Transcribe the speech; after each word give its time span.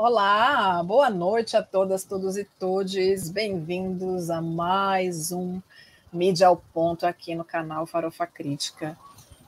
Olá, 0.00 0.80
boa 0.84 1.10
noite 1.10 1.56
a 1.56 1.62
todas, 1.62 2.04
todos 2.04 2.36
e 2.36 2.44
todes. 2.44 3.28
Bem-vindos 3.30 4.30
a 4.30 4.40
mais 4.40 5.32
um 5.32 5.60
Mídia 6.12 6.46
ao 6.46 6.56
Ponto 6.56 7.04
aqui 7.04 7.34
no 7.34 7.42
canal 7.42 7.84
Farofa 7.84 8.24
Crítica. 8.24 8.96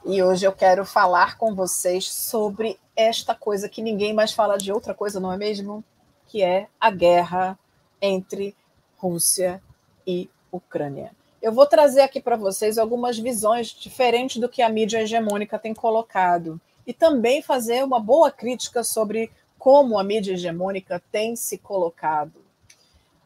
E 0.05 0.21
hoje 0.21 0.45
eu 0.45 0.51
quero 0.51 0.85
falar 0.85 1.39
com 1.39 1.55
vocês 1.55 2.13
sobre 2.13 2.81
esta 2.97 3.33
coisa 3.33 3.69
que 3.69 3.81
ninguém 3.81 4.13
mais 4.13 4.33
fala 4.33 4.59
de 4.59 4.73
outra 4.73 4.93
coisa, 4.93 5.21
não 5.21 5.33
é 5.33 5.37
mesmo? 5.37 5.85
Que 6.27 6.43
é 6.43 6.67
a 6.81 6.91
guerra 6.91 7.57
entre 8.03 8.57
Rússia 8.97 9.63
e 10.05 10.29
Ucrânia. 10.51 11.13
Eu 11.41 11.53
vou 11.53 11.65
trazer 11.65 12.01
aqui 12.01 12.21
para 12.21 12.35
vocês 12.35 12.77
algumas 12.77 13.17
visões 13.17 13.69
diferentes 13.69 14.39
do 14.39 14.49
que 14.49 14.63
a 14.63 14.69
mídia 14.69 15.03
hegemônica 15.03 15.61
tem 15.61 15.73
colocado 15.73 16.61
e 16.85 16.93
também 16.93 17.41
fazer 17.41 17.85
uma 17.85 18.01
boa 18.01 18.33
crítica 18.33 18.83
sobre 18.83 19.31
como 19.61 19.99
a 19.99 20.03
mídia 20.03 20.33
hegemônica 20.33 21.03
tem 21.13 21.37
se 21.37 21.59
colocado. 21.59 22.43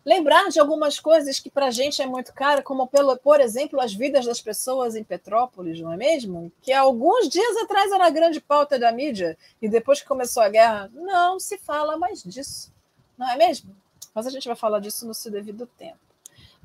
Lembrar 0.05 0.49
de 0.49 0.59
algumas 0.59 0.99
coisas 0.99 1.39
que 1.39 1.49
para 1.49 1.67
a 1.67 1.71
gente 1.71 2.03
é 2.03 2.07
muito 2.07 2.35
cara, 2.35 2.61
como, 2.61 2.89
pelo, 2.89 3.17
por 3.17 3.41
exemplo, 3.41 3.81
as 3.81 3.95
vidas 3.95 4.27
das 4.27 4.43
pessoas 4.43 4.97
em 4.97 5.05
Petrópolis, 5.05 5.81
não 5.81 5.93
é 5.93 5.97
mesmo? 5.97 6.51
Que 6.61 6.73
alguns 6.73 7.29
dias 7.29 7.57
atrás 7.59 7.93
era 7.93 8.09
a 8.09 8.11
grande 8.11 8.41
pauta 8.41 8.81
da 8.81 8.91
mídia, 8.91 9.39
e 9.63 9.69
depois 9.69 10.01
que 10.01 10.09
começou 10.09 10.43
a 10.43 10.49
guerra, 10.49 10.91
não 10.93 11.39
se 11.39 11.57
fala 11.57 11.97
mais 11.97 12.21
disso, 12.21 12.73
não 13.17 13.31
é 13.31 13.37
mesmo? 13.37 13.75
Mas 14.13 14.27
a 14.27 14.31
gente 14.31 14.49
vai 14.49 14.57
falar 14.57 14.81
disso 14.81 15.07
no 15.07 15.15
seu 15.15 15.31
devido 15.31 15.69
tempo. 15.79 16.01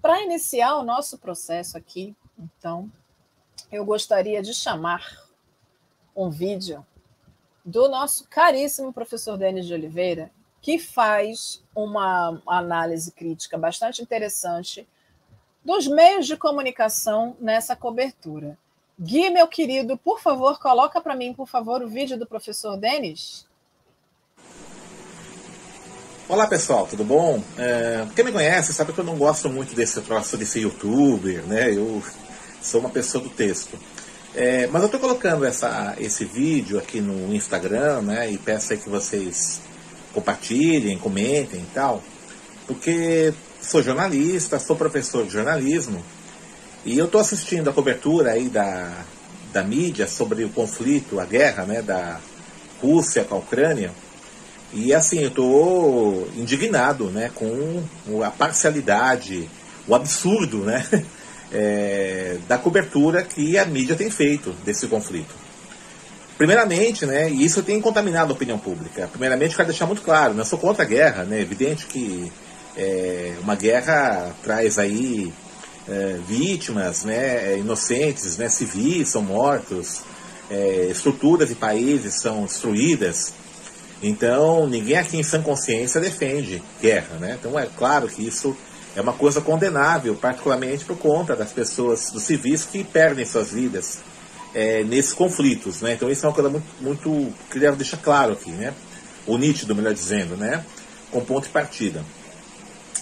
Para 0.01 0.23
iniciar 0.23 0.77
o 0.77 0.83
nosso 0.83 1.19
processo 1.19 1.77
aqui, 1.77 2.15
então, 2.39 2.91
eu 3.71 3.85
gostaria 3.85 4.41
de 4.41 4.53
chamar 4.53 5.23
um 6.15 6.31
vídeo 6.31 6.83
do 7.69 7.87
nosso 7.87 8.25
caríssimo 8.27 8.91
professor 8.91 9.37
Denis 9.37 9.67
de 9.67 9.73
Oliveira, 9.73 10.31
que 10.59 10.79
faz 10.79 11.63
uma 11.75 12.41
análise 12.47 13.11
crítica 13.11 13.57
bastante 13.57 14.01
interessante 14.01 14.87
dos 15.63 15.87
meios 15.87 16.25
de 16.25 16.35
comunicação 16.35 17.37
nessa 17.39 17.75
cobertura. 17.75 18.57
Gui, 18.99 19.29
meu 19.29 19.47
querido, 19.47 19.95
por 19.97 20.19
favor, 20.19 20.59
coloca 20.59 20.99
para 20.99 21.15
mim, 21.15 21.31
por 21.33 21.47
favor, 21.47 21.81
o 21.83 21.87
vídeo 21.87 22.17
do 22.17 22.25
professor 22.25 22.75
Denis. 22.75 23.47
Olá 26.27 26.47
pessoal, 26.47 26.87
tudo 26.87 27.03
bom? 27.03 27.41
É, 27.57 28.07
quem 28.15 28.25
me 28.25 28.31
conhece 28.31 28.73
sabe 28.73 28.93
que 28.93 28.99
eu 28.99 29.05
não 29.05 29.17
gosto 29.17 29.47
muito 29.47 29.75
desse 29.75 30.01
troço 30.01 30.37
de 30.37 30.45
ser 30.45 30.61
youtuber, 30.61 31.45
né? 31.45 31.71
Eu 31.71 32.01
sou 32.61 32.81
uma 32.81 32.89
pessoa 32.89 33.23
do 33.23 33.29
texto. 33.29 33.77
É, 34.35 34.67
mas 34.67 34.81
eu 34.81 34.85
estou 34.85 34.99
colocando 34.99 35.43
essa, 35.43 35.95
esse 35.97 36.23
vídeo 36.23 36.77
aqui 36.77 37.01
no 37.01 37.33
Instagram, 37.33 38.01
né? 38.01 38.31
E 38.31 38.37
peço 38.37 38.73
aí 38.73 38.79
que 38.79 38.89
vocês 38.89 39.61
compartilhem, 40.13 40.97
comentem 40.97 41.61
e 41.61 41.67
tal, 41.73 42.03
porque 42.67 43.33
sou 43.61 43.81
jornalista, 43.81 44.59
sou 44.59 44.75
professor 44.75 45.23
de 45.25 45.31
jornalismo 45.31 46.03
e 46.85 46.97
eu 46.97 47.05
estou 47.05 47.21
assistindo 47.21 47.69
a 47.69 47.73
cobertura 47.73 48.31
aí 48.31 48.49
da, 48.49 49.03
da 49.51 49.63
mídia 49.63 50.07
sobre 50.07 50.43
o 50.43 50.49
conflito, 50.49 51.19
a 51.19 51.25
guerra, 51.25 51.65
né? 51.65 51.81
Da 51.81 52.19
Rússia 52.81 53.23
com 53.23 53.35
a 53.35 53.39
Ucrânia. 53.39 53.91
E 54.71 54.93
assim, 54.93 55.19
eu 55.19 55.29
estou 55.29 56.27
indignado 56.37 57.05
né, 57.09 57.31
com 57.33 57.83
a 58.23 58.29
parcialidade, 58.29 59.49
o 59.87 59.95
absurdo 59.95 60.59
né, 60.59 60.85
é, 61.51 62.37
da 62.47 62.57
cobertura 62.57 63.23
que 63.23 63.57
a 63.57 63.65
mídia 63.65 63.95
tem 63.95 64.09
feito 64.09 64.51
desse 64.63 64.87
conflito. 64.87 65.33
Primeiramente, 66.37 67.05
né, 67.05 67.29
e 67.29 67.43
isso 67.43 67.61
tem 67.61 67.81
contaminado 67.81 68.31
a 68.31 68.35
opinião 68.35 68.57
pública. 68.57 69.07
Primeiramente, 69.11 69.55
quero 69.55 69.67
deixar 69.67 69.85
muito 69.85 70.01
claro, 70.01 70.33
não 70.33 70.45
sou 70.45 70.57
contra 70.57 70.83
a 70.83 70.87
guerra, 70.87 71.23
né, 71.23 71.39
é 71.39 71.41
evidente 71.41 71.85
que 71.85 72.31
é, 72.77 73.33
uma 73.41 73.55
guerra 73.55 74.33
traz 74.41 74.79
aí 74.79 75.33
é, 75.87 76.17
vítimas, 76.25 77.03
né, 77.03 77.57
inocentes, 77.57 78.37
né, 78.37 78.47
civis 78.47 79.09
são 79.09 79.21
mortos, 79.21 80.01
é, 80.49 80.87
estruturas 80.89 81.51
e 81.51 81.55
países 81.55 82.21
são 82.21 82.43
destruídas. 82.43 83.33
Então, 84.01 84.65
ninguém 84.65 84.97
aqui 84.97 85.17
em 85.17 85.23
sã 85.23 85.41
consciência 85.41 85.99
defende 85.99 86.63
guerra, 86.81 87.17
né? 87.19 87.37
Então, 87.37 87.59
é 87.59 87.67
claro 87.77 88.07
que 88.07 88.25
isso 88.25 88.55
é 88.95 89.01
uma 89.01 89.13
coisa 89.13 89.41
condenável, 89.41 90.15
particularmente 90.15 90.85
por 90.85 90.97
conta 90.97 91.35
das 91.35 91.51
pessoas, 91.51 92.11
dos 92.11 92.23
civis 92.23 92.65
que 92.65 92.83
perdem 92.83 93.25
suas 93.25 93.51
vidas 93.51 93.99
é, 94.53 94.83
nesses 94.83 95.13
conflitos. 95.13 95.81
Né? 95.81 95.93
Então 95.93 96.09
isso 96.09 96.25
é 96.25 96.29
uma 96.29 96.35
coisa 96.35 96.49
muito, 96.49 96.67
muito 96.81 97.33
queria 97.51 97.71
deixar 97.71 97.97
claro 97.97 98.33
aqui, 98.33 98.51
né? 98.51 98.73
o 99.27 99.37
nítido, 99.37 99.75
melhor 99.75 99.93
dizendo, 99.93 100.35
né? 100.35 100.65
com 101.11 101.21
ponto 101.21 101.43
de 101.43 101.49
partida. 101.49 102.03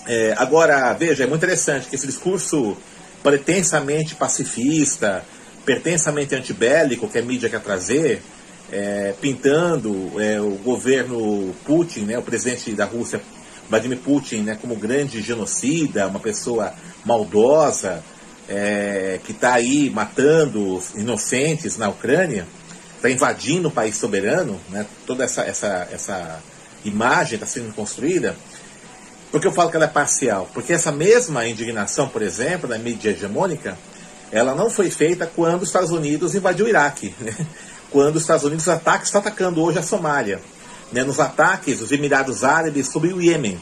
É, 0.06 0.34
agora, 0.38 0.94
veja, 0.94 1.24
é 1.24 1.28
muito 1.28 1.44
interessante 1.44 1.90
que 1.90 1.96
esse 1.96 2.08
discurso 2.08 2.78
pretensamente 3.22 4.16
pacifista, 4.16 5.24
pretensamente 5.66 6.34
antibélico 6.34 7.10
que 7.10 7.18
a 7.18 7.22
mídia 7.22 7.50
quer 7.50 7.60
trazer, 7.60 8.22
é, 8.72 9.14
pintando 9.20 10.14
é, 10.22 10.40
o 10.40 10.52
governo 10.52 11.54
Putin, 11.66 12.02
né, 12.02 12.18
o 12.18 12.22
presidente 12.22 12.72
da 12.72 12.86
Rússia 12.86 13.22
Vladimir 13.70 14.00
Putin 14.00 14.42
né, 14.42 14.58
como 14.60 14.76
grande 14.76 15.22
genocida, 15.22 16.08
uma 16.08 16.20
pessoa 16.20 16.74
maldosa, 17.06 18.04
é, 18.48 19.20
que 19.24 19.32
está 19.32 19.54
aí 19.54 19.90
matando 19.90 20.82
inocentes 20.96 21.78
na 21.78 21.90
Ucrânia, 21.90 22.48
está 22.96 23.10
invadindo 23.10 23.68
o 23.68 23.72
país 23.72 23.98
soberano, 23.98 24.60
né, 24.70 24.86
toda 25.06 25.24
essa, 25.24 25.42
essa, 25.44 25.88
essa 25.92 26.42
imagem 26.86 27.36
está 27.36 27.46
sendo 27.46 27.74
construída. 27.74 28.36
Por 29.32 29.42
que 29.42 29.48
eu 29.48 29.52
falo 29.52 29.70
que 29.70 29.76
ela 29.76 29.86
é 29.86 29.90
parcial? 29.90 30.50
Porque 30.54 30.72
essa 30.72 30.92
mesma 30.92 31.46
indignação, 31.46 32.08
por 32.08 32.22
exemplo, 32.22 32.70
da 32.70 32.78
mídia 32.78 33.10
hegemônica, 33.10 33.78
ela 34.32 34.56
não 34.56 34.70
foi 34.70 34.90
feita 34.90 35.26
quando 35.28 35.64
os 35.64 35.70
Estados 35.70 35.92
Unidos 35.92 36.34
invadiu 36.34 36.66
o 36.66 36.70
Iraque, 36.70 37.14
né? 37.20 37.36
quando 37.92 38.16
os 38.16 38.22
Estados 38.22 38.46
Unidos 38.46 38.68
ataca, 38.70 39.04
está 39.04 39.20
atacando 39.20 39.62
hoje 39.62 39.80
a 39.80 39.84
Somália 39.84 40.40
né, 40.92 41.04
nos 41.04 41.20
ataques 41.20 41.80
dos 41.80 41.92
Emirados 41.92 42.44
Árabes 42.44 42.88
sobre 42.88 43.14
o 43.14 43.22
Iêmen. 43.22 43.60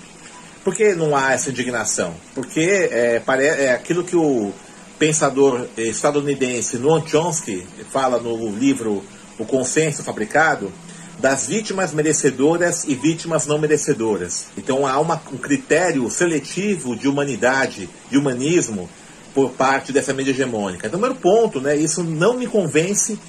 Por 0.64 0.74
que 0.74 0.96
não 0.96 1.16
há 1.16 1.34
essa 1.34 1.50
indignação? 1.50 2.16
Porque 2.34 2.60
é, 2.60 3.22
é 3.60 3.72
aquilo 3.72 4.04
que 4.04 4.16
o 4.16 4.52
pensador 4.98 5.68
estadunidense 5.78 6.78
Noam 6.78 7.06
Chomsky 7.06 7.66
fala 7.92 8.20
no 8.20 8.50
livro 8.56 9.04
O 9.38 9.46
Consenso 9.46 10.04
Fabricado, 10.04 10.72
das 11.20 11.48
vítimas 11.48 11.94
merecedoras 11.94 12.84
e 12.86 12.96
vítimas 12.96 13.46
não 13.46 13.58
merecedoras. 13.58 14.48
Então 14.58 14.86
há 14.86 15.00
uma, 15.00 15.22
um 15.32 15.38
critério 15.38 16.10
seletivo 16.10 16.96
de 16.96 17.08
humanidade, 17.08 17.90
de 18.10 18.18
humanismo, 18.18 18.90
por 19.36 19.52
parte 19.52 19.92
dessa 19.92 20.14
mídia 20.14 20.32
hegemônica. 20.32 20.88
Então, 20.88 20.98
primeiro 21.00 21.22
ponto, 21.22 21.60
né, 21.60 21.76
isso 21.76 22.02
não 22.02 22.38
me 22.38 22.48
convence, 22.48 23.20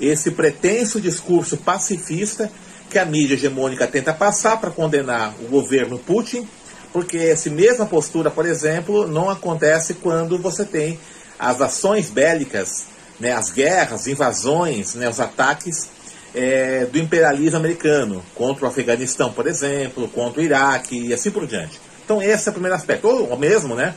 esse 0.00 0.30
pretenso 0.30 0.98
discurso 0.98 1.58
pacifista 1.58 2.50
que 2.90 2.98
a 2.98 3.04
mídia 3.04 3.34
hegemônica 3.34 3.86
tenta 3.86 4.12
passar 4.12 4.60
para 4.60 4.70
condenar 4.70 5.34
o 5.40 5.44
governo 5.44 5.98
Putin, 5.98 6.46
porque 6.92 7.16
essa 7.16 7.48
mesma 7.48 7.86
postura, 7.86 8.30
por 8.30 8.44
exemplo, 8.44 9.06
não 9.06 9.30
acontece 9.30 9.94
quando 9.94 10.36
você 10.38 10.64
tem 10.64 10.98
as 11.38 11.60
ações 11.60 12.10
bélicas, 12.10 12.86
né, 13.18 13.32
as 13.32 13.50
guerras, 13.50 14.06
invasões, 14.06 14.94
né, 14.94 15.08
os 15.08 15.20
ataques 15.20 15.88
é, 16.34 16.86
do 16.86 16.98
imperialismo 16.98 17.58
americano 17.58 18.22
contra 18.34 18.64
o 18.64 18.68
Afeganistão, 18.68 19.32
por 19.32 19.46
exemplo, 19.46 20.08
contra 20.08 20.40
o 20.40 20.44
Iraque 20.44 21.06
e 21.06 21.14
assim 21.14 21.30
por 21.30 21.46
diante. 21.46 21.80
Então 22.04 22.20
esse 22.20 22.48
é 22.48 22.50
o 22.50 22.52
primeiro 22.52 22.76
aspecto. 22.76 23.06
Ou 23.06 23.36
mesmo, 23.36 23.74
né, 23.74 23.94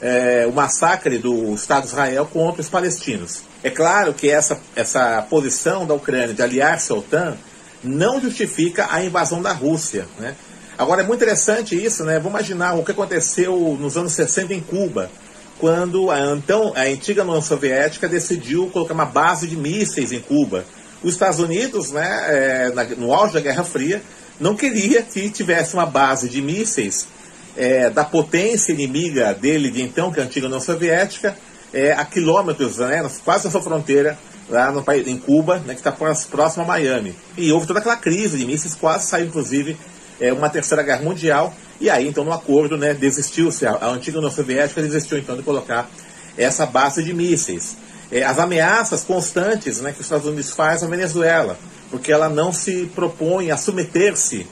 é, 0.00 0.46
o 0.46 0.52
massacre 0.52 1.18
do 1.18 1.54
Estado 1.54 1.82
de 1.82 1.88
Israel 1.88 2.26
contra 2.32 2.60
os 2.60 2.68
palestinos. 2.68 3.42
É 3.62 3.70
claro 3.70 4.14
que 4.14 4.30
essa, 4.30 4.60
essa 4.76 5.20
posição 5.28 5.86
da 5.86 5.94
Ucrânia 5.94 6.34
de 6.34 6.42
aliar-se 6.42 6.92
à 6.92 6.94
OTAN 6.94 7.36
não 7.82 8.20
justifica 8.20 8.88
a 8.90 9.04
invasão 9.04 9.40
da 9.40 9.52
Rússia. 9.52 10.06
Né? 10.18 10.34
Agora 10.76 11.02
é 11.02 11.04
muito 11.04 11.20
interessante 11.20 11.74
isso, 11.74 12.04
né? 12.04 12.18
Vamos 12.18 12.38
imaginar 12.38 12.74
o 12.74 12.84
que 12.84 12.92
aconteceu 12.92 13.76
nos 13.80 13.96
anos 13.96 14.12
60 14.12 14.54
em 14.54 14.60
Cuba, 14.60 15.10
quando 15.58 16.10
a, 16.10 16.20
então, 16.36 16.72
a 16.76 16.82
antiga 16.82 17.24
União 17.24 17.42
Soviética 17.42 18.08
decidiu 18.08 18.68
colocar 18.68 18.94
uma 18.94 19.04
base 19.04 19.48
de 19.48 19.56
mísseis 19.56 20.12
em 20.12 20.20
Cuba. 20.20 20.64
Os 21.02 21.12
Estados 21.12 21.40
Unidos, 21.40 21.90
né, 21.90 22.06
é, 22.28 22.72
na, 22.72 22.84
no 22.84 23.12
auge 23.12 23.34
da 23.34 23.40
Guerra 23.40 23.64
Fria, 23.64 24.00
não 24.38 24.54
queria 24.54 25.02
que 25.02 25.28
tivesse 25.30 25.74
uma 25.74 25.86
base 25.86 26.28
de 26.28 26.40
mísseis 26.40 27.08
é, 27.56 27.90
da 27.90 28.04
potência 28.04 28.72
inimiga 28.72 29.34
dele 29.34 29.70
de 29.70 29.82
então, 29.82 30.12
que 30.12 30.20
é 30.20 30.22
a 30.22 30.26
antiga 30.26 30.46
União 30.46 30.60
Soviética, 30.60 31.36
é, 31.74 31.92
a 31.92 32.04
quilômetros, 32.04 32.78
né, 32.78 33.04
quase 33.24 33.46
na 33.46 33.50
sua 33.50 33.62
fronteira, 33.62 34.16
lá 34.48 34.72
no 34.72 34.82
país, 34.82 35.06
em 35.06 35.18
Cuba, 35.18 35.58
né, 35.58 35.74
que 35.74 35.80
está 35.80 35.92
próximo 35.92 36.64
a 36.64 36.66
Miami. 36.66 37.14
E 37.36 37.52
houve 37.52 37.66
toda 37.66 37.80
aquela 37.80 37.96
crise 37.96 38.38
de 38.38 38.46
mísseis, 38.46 38.74
quase 38.74 39.06
saiu 39.06 39.26
inclusive 39.26 39.76
é, 40.20 40.32
uma 40.32 40.48
terceira 40.48 40.82
guerra 40.82 41.02
mundial. 41.02 41.54
E 41.80 41.88
aí, 41.88 42.08
então, 42.08 42.24
no 42.24 42.32
acordo, 42.32 42.76
né, 42.76 42.94
desistiu-se, 42.94 43.66
a, 43.66 43.72
a, 43.72 43.88
antiga 43.88 44.18
União 44.18 44.30
Soviética 44.30 44.82
desistiu 44.82 45.18
então 45.18 45.36
de 45.36 45.42
colocar 45.42 45.88
essa 46.36 46.66
base 46.66 47.02
de 47.02 47.12
mísseis. 47.12 47.76
É, 48.10 48.24
as 48.24 48.38
ameaças 48.38 49.04
constantes 49.04 49.80
né, 49.80 49.92
que 49.92 50.00
os 50.00 50.06
Estados 50.06 50.26
Unidos 50.26 50.50
faz 50.50 50.82
à 50.82 50.86
Venezuela, 50.86 51.58
porque 51.90 52.10
ela 52.10 52.28
não 52.28 52.52
se 52.52 52.90
propõe 52.94 53.50
a 53.50 53.56
submeter-se 53.56 54.46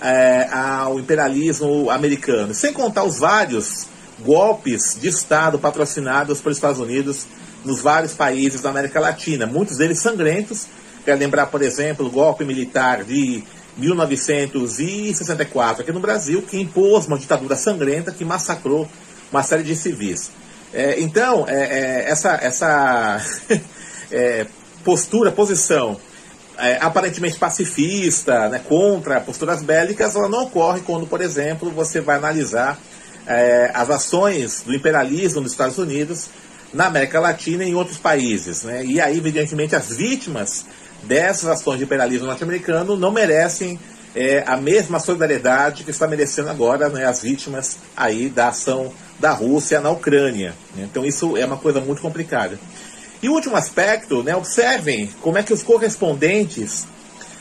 é, 0.00 0.48
ao 0.50 0.98
imperialismo 0.98 1.90
americano, 1.90 2.54
sem 2.54 2.72
contar 2.72 3.04
os 3.04 3.18
vários 3.18 3.86
golpes 4.20 4.96
de 5.00 5.08
Estado 5.08 5.58
patrocinados 5.58 6.40
pelos 6.40 6.56
Estados 6.56 6.80
Unidos 6.80 7.26
nos 7.64 7.80
vários 7.80 8.12
países 8.12 8.60
da 8.60 8.70
América 8.70 9.00
Latina, 9.00 9.46
muitos 9.46 9.78
deles 9.78 9.98
sangrentos. 9.98 10.66
Quero 11.04 11.18
lembrar, 11.18 11.46
por 11.46 11.62
exemplo, 11.62 12.06
o 12.06 12.10
golpe 12.10 12.44
militar 12.44 13.02
de 13.04 13.42
1964 13.76 15.82
aqui 15.82 15.92
no 15.92 16.00
Brasil, 16.00 16.42
que 16.42 16.60
impôs 16.60 17.06
uma 17.06 17.18
ditadura 17.18 17.56
sangrenta 17.56 18.12
que 18.12 18.24
massacrou 18.24 18.88
uma 19.30 19.42
série 19.42 19.62
de 19.62 19.74
civis. 19.74 20.30
É, 20.72 21.00
então, 21.00 21.46
é, 21.48 21.54
é, 21.54 22.10
essa, 22.10 22.34
essa 22.34 23.20
é, 24.10 24.46
postura, 24.84 25.32
posição 25.32 25.98
é, 26.58 26.78
aparentemente 26.80 27.38
pacifista, 27.38 28.48
né, 28.48 28.60
contra 28.68 29.20
posturas 29.20 29.62
bélicas, 29.62 30.14
ela 30.14 30.28
não 30.28 30.44
ocorre 30.44 30.80
quando, 30.80 31.06
por 31.06 31.20
exemplo, 31.20 31.70
você 31.70 32.00
vai 32.00 32.16
analisar 32.16 32.78
é, 33.26 33.70
as 33.74 33.90
ações 33.90 34.62
do 34.64 34.74
imperialismo 34.74 35.40
nos 35.40 35.52
Estados 35.52 35.78
Unidos, 35.78 36.28
na 36.74 36.86
América 36.86 37.20
Latina 37.20 37.64
e 37.64 37.70
em 37.70 37.74
outros 37.74 37.96
países. 37.96 38.64
Né? 38.64 38.84
E 38.84 39.00
aí, 39.00 39.16
evidentemente, 39.16 39.74
as 39.76 39.88
vítimas 39.88 40.66
dessas 41.04 41.48
ações 41.48 41.78
de 41.78 41.84
imperialismo 41.84 42.26
norte-americano 42.26 42.96
não 42.96 43.12
merecem 43.12 43.78
é, 44.14 44.44
a 44.46 44.56
mesma 44.56 44.98
solidariedade 44.98 45.84
que 45.84 45.90
está 45.90 46.06
merecendo 46.06 46.50
agora 46.50 46.88
né, 46.88 47.06
as 47.06 47.22
vítimas 47.22 47.78
aí 47.96 48.28
da 48.28 48.48
ação 48.48 48.92
da 49.18 49.32
Rússia 49.32 49.80
na 49.80 49.90
Ucrânia. 49.90 50.54
Né? 50.74 50.86
Então 50.90 51.04
isso 51.04 51.36
é 51.36 51.46
uma 51.46 51.56
coisa 51.56 51.80
muito 51.80 52.02
complicada. 52.02 52.58
E 53.22 53.28
o 53.28 53.32
último 53.32 53.56
aspecto, 53.56 54.22
né, 54.22 54.36
observem 54.36 55.08
como 55.20 55.38
é 55.38 55.42
que 55.42 55.52
os 55.52 55.62
correspondentes 55.62 56.86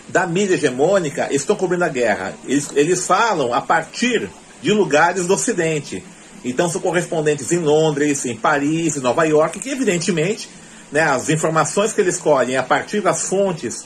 da 0.07 0.25
mídia 0.27 0.55
hegemônica 0.55 1.27
estão 1.31 1.55
cobrindo 1.55 1.83
a 1.83 1.89
guerra. 1.89 2.33
Eles, 2.45 2.69
eles 2.75 3.05
falam 3.05 3.53
a 3.53 3.61
partir 3.61 4.29
de 4.61 4.71
lugares 4.71 5.27
do 5.27 5.33
Ocidente. 5.33 6.03
Então 6.43 6.69
são 6.69 6.81
correspondentes 6.81 7.51
em 7.51 7.59
Londres, 7.59 8.25
em 8.25 8.35
Paris, 8.35 8.97
em 8.97 8.99
Nova 8.99 9.23
York, 9.23 9.59
que 9.59 9.69
evidentemente 9.69 10.49
né, 10.91 11.01
as 11.01 11.29
informações 11.29 11.93
que 11.93 12.01
eles 12.01 12.17
colhem 12.17 12.57
a 12.57 12.63
partir 12.63 13.01
das 13.01 13.23
fontes 13.23 13.85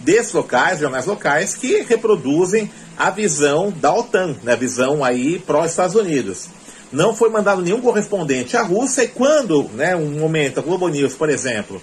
desses 0.00 0.32
locais, 0.32 0.80
jornais 0.80 1.06
locais, 1.06 1.54
que 1.54 1.82
reproduzem 1.82 2.70
a 2.96 3.10
visão 3.10 3.70
da 3.70 3.94
OTAN, 3.94 4.36
né, 4.42 4.52
a 4.52 4.56
visão 4.56 5.04
aí 5.04 5.38
pró-Estados 5.38 5.94
Unidos. 5.94 6.48
Não 6.90 7.14
foi 7.14 7.28
mandado 7.28 7.60
nenhum 7.60 7.80
correspondente 7.80 8.56
à 8.56 8.62
Rússia 8.62 9.04
e 9.04 9.08
quando, 9.08 9.64
né, 9.74 9.94
um 9.94 10.18
momento, 10.18 10.58
a 10.58 10.62
Globo 10.62 10.88
News, 10.88 11.14
por 11.14 11.28
exemplo, 11.28 11.82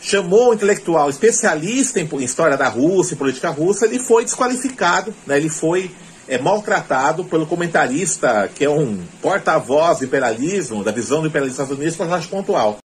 chamou 0.00 0.50
um 0.50 0.54
intelectual 0.54 1.08
especialista 1.08 2.00
em, 2.00 2.08
história 2.22 2.56
da 2.56 2.68
Rússia, 2.68 3.14
em 3.14 3.18
política 3.18 3.50
russa, 3.50 3.86
ele 3.86 3.98
foi 3.98 4.24
desqualificado, 4.24 5.14
né, 5.26 5.36
ele 5.36 5.48
foi 5.48 5.90
é 6.28 6.38
maltratado 6.38 7.24
pelo 7.24 7.46
comentarista, 7.46 8.48
que 8.48 8.64
é 8.64 8.70
um 8.70 9.04
porta-voz 9.20 9.98
do 9.98 10.04
imperialismo, 10.04 10.84
da 10.84 10.92
visão 10.92 11.20
do 11.20 11.28
imperialismo 11.28 11.64
dos 11.64 11.70
Estados 11.78 12.00
Unidos, 12.00 12.26
a 12.26 12.28
pontual. 12.30 12.78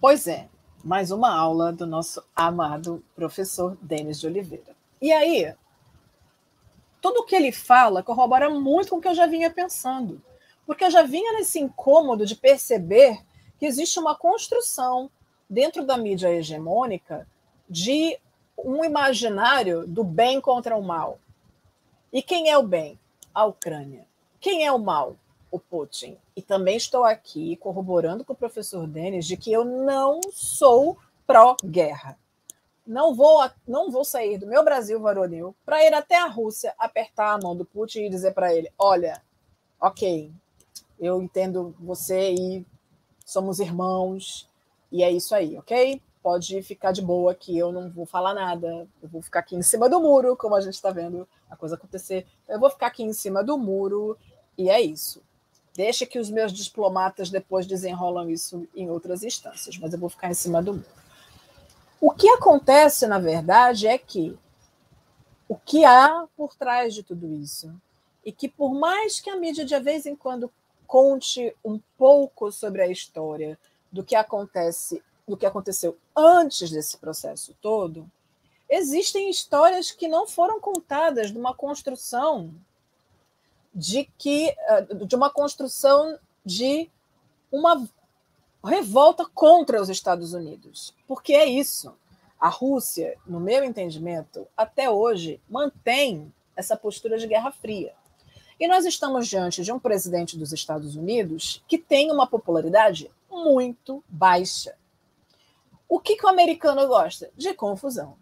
Pois 0.00 0.26
é, 0.26 0.48
mais 0.84 1.10
uma 1.10 1.34
aula 1.34 1.72
do 1.72 1.86
nosso 1.86 2.22
amado 2.34 3.02
professor 3.14 3.76
Denis 3.82 4.20
de 4.20 4.26
Oliveira. 4.26 4.76
E 5.02 5.12
aí, 5.12 5.54
tudo 7.00 7.20
o 7.20 7.24
que 7.24 7.34
ele 7.34 7.52
fala 7.52 8.02
corrobora 8.02 8.48
muito 8.48 8.90
com 8.90 8.96
o 8.96 9.00
que 9.00 9.08
eu 9.08 9.14
já 9.14 9.26
vinha 9.26 9.50
pensando. 9.50 10.22
Porque 10.66 10.84
eu 10.84 10.90
já 10.90 11.02
vinha 11.02 11.32
nesse 11.32 11.58
incômodo 11.60 12.26
de 12.26 12.34
perceber 12.34 13.18
que 13.58 13.66
existe 13.66 13.98
uma 13.98 14.16
construção 14.16 15.10
dentro 15.48 15.84
da 15.84 15.96
mídia 15.96 16.28
hegemônica 16.28 17.26
de 17.68 18.18
um 18.58 18.84
imaginário 18.84 19.86
do 19.86 20.02
bem 20.04 20.40
contra 20.40 20.76
o 20.76 20.82
mal. 20.82 21.18
E 22.12 22.22
quem 22.22 22.50
é 22.50 22.56
o 22.56 22.62
bem? 22.62 22.98
A 23.34 23.44
Ucrânia. 23.44 24.06
Quem 24.40 24.64
é 24.64 24.72
o 24.72 24.78
mal? 24.78 25.16
o 25.50 25.58
Putin. 25.58 26.16
E 26.34 26.42
também 26.42 26.76
estou 26.76 27.04
aqui 27.04 27.56
corroborando 27.56 28.24
com 28.24 28.32
o 28.32 28.36
professor 28.36 28.86
Denis 28.86 29.26
de 29.26 29.36
que 29.36 29.52
eu 29.52 29.64
não 29.64 30.20
sou 30.32 30.98
pró-guerra. 31.26 32.18
Não 32.86 33.14
vou, 33.14 33.48
não 33.66 33.90
vou 33.90 34.04
sair 34.04 34.38
do 34.38 34.46
meu 34.46 34.62
Brasil 34.62 35.00
varonil 35.00 35.56
para 35.64 35.84
ir 35.84 35.92
até 35.92 36.16
a 36.16 36.28
Rússia 36.28 36.74
apertar 36.78 37.32
a 37.32 37.38
mão 37.38 37.56
do 37.56 37.64
Putin 37.64 38.02
e 38.02 38.10
dizer 38.10 38.32
para 38.32 38.54
ele: 38.54 38.70
olha, 38.78 39.20
ok, 39.80 40.30
eu 41.00 41.20
entendo 41.20 41.74
você 41.80 42.32
e 42.32 42.64
somos 43.24 43.58
irmãos, 43.58 44.48
e 44.92 45.02
é 45.02 45.10
isso 45.10 45.34
aí, 45.34 45.58
ok? 45.58 46.00
Pode 46.26 46.60
ficar 46.60 46.90
de 46.90 47.00
boa 47.00 47.32
que 47.36 47.56
eu 47.56 47.70
não 47.70 47.88
vou 47.88 48.04
falar 48.04 48.34
nada, 48.34 48.88
eu 49.00 49.08
vou 49.08 49.22
ficar 49.22 49.38
aqui 49.38 49.54
em 49.54 49.62
cima 49.62 49.88
do 49.88 50.00
muro, 50.00 50.36
como 50.36 50.56
a 50.56 50.60
gente 50.60 50.74
está 50.74 50.90
vendo 50.90 51.24
a 51.48 51.54
coisa 51.54 51.76
acontecer. 51.76 52.26
Eu 52.48 52.58
vou 52.58 52.68
ficar 52.68 52.88
aqui 52.88 53.04
em 53.04 53.12
cima 53.12 53.44
do 53.44 53.56
muro 53.56 54.18
e 54.58 54.68
é 54.68 54.80
isso. 54.80 55.22
Deixa 55.72 56.04
que 56.04 56.18
os 56.18 56.28
meus 56.28 56.52
diplomatas 56.52 57.30
depois 57.30 57.64
desenrolam 57.64 58.28
isso 58.28 58.66
em 58.74 58.90
outras 58.90 59.22
instâncias, 59.22 59.78
mas 59.78 59.92
eu 59.92 60.00
vou 60.00 60.08
ficar 60.08 60.28
em 60.28 60.34
cima 60.34 60.60
do 60.60 60.72
muro. 60.72 60.86
O 62.00 62.10
que 62.10 62.28
acontece, 62.30 63.06
na 63.06 63.20
verdade, 63.20 63.86
é 63.86 63.96
que 63.96 64.36
o 65.48 65.54
que 65.54 65.84
há 65.84 66.26
por 66.36 66.56
trás 66.56 66.92
de 66.92 67.04
tudo 67.04 67.32
isso, 67.34 67.72
e 68.24 68.32
que 68.32 68.48
por 68.48 68.74
mais 68.74 69.20
que 69.20 69.30
a 69.30 69.36
mídia 69.36 69.64
de 69.64 69.78
vez 69.78 70.06
em 70.06 70.16
quando 70.16 70.50
conte 70.88 71.54
um 71.64 71.78
pouco 71.96 72.50
sobre 72.50 72.82
a 72.82 72.88
história 72.88 73.56
do 73.92 74.02
que 74.02 74.16
acontece, 74.16 75.00
do 75.26 75.36
que 75.36 75.46
aconteceu 75.46 75.96
antes 76.14 76.70
desse 76.70 76.96
processo 76.98 77.54
todo, 77.60 78.08
existem 78.68 79.30
histórias 79.30 79.90
que 79.90 80.08
não 80.08 80.26
foram 80.26 80.60
contadas 80.60 81.30
de 81.30 81.38
uma 81.38 81.54
construção 81.54 82.52
de 83.74 84.04
que 84.16 84.48
eh, 84.48 84.82
de 85.04 85.14
uma 85.14 85.30
construção 85.30 86.18
de 86.44 86.88
uma 87.50 87.88
revolta 88.64 89.24
contra 89.26 89.80
os 89.80 89.88
Estados 89.88 90.32
Unidos. 90.32 90.94
Porque 91.06 91.32
é 91.32 91.46
isso. 91.46 91.94
A 92.38 92.48
Rússia, 92.48 93.16
no 93.26 93.40
meu 93.40 93.64
entendimento, 93.64 94.46
até 94.56 94.90
hoje 94.90 95.40
mantém 95.48 96.32
essa 96.54 96.76
postura 96.76 97.18
de 97.18 97.26
guerra 97.26 97.50
fria. 97.50 97.92
E 98.58 98.66
nós 98.66 98.86
estamos 98.86 99.28
diante 99.28 99.62
de 99.62 99.70
um 99.70 99.78
presidente 99.78 100.38
dos 100.38 100.52
Estados 100.52 100.96
Unidos 100.96 101.62
que 101.68 101.76
tem 101.76 102.10
uma 102.10 102.26
popularidade 102.26 103.10
muito 103.30 104.02
baixa. 104.08 104.74
O 105.88 106.00
que, 106.00 106.16
que 106.16 106.26
o 106.26 106.28
americano 106.28 106.86
gosta? 106.86 107.30
De 107.36 107.54
confusão. 107.54 108.16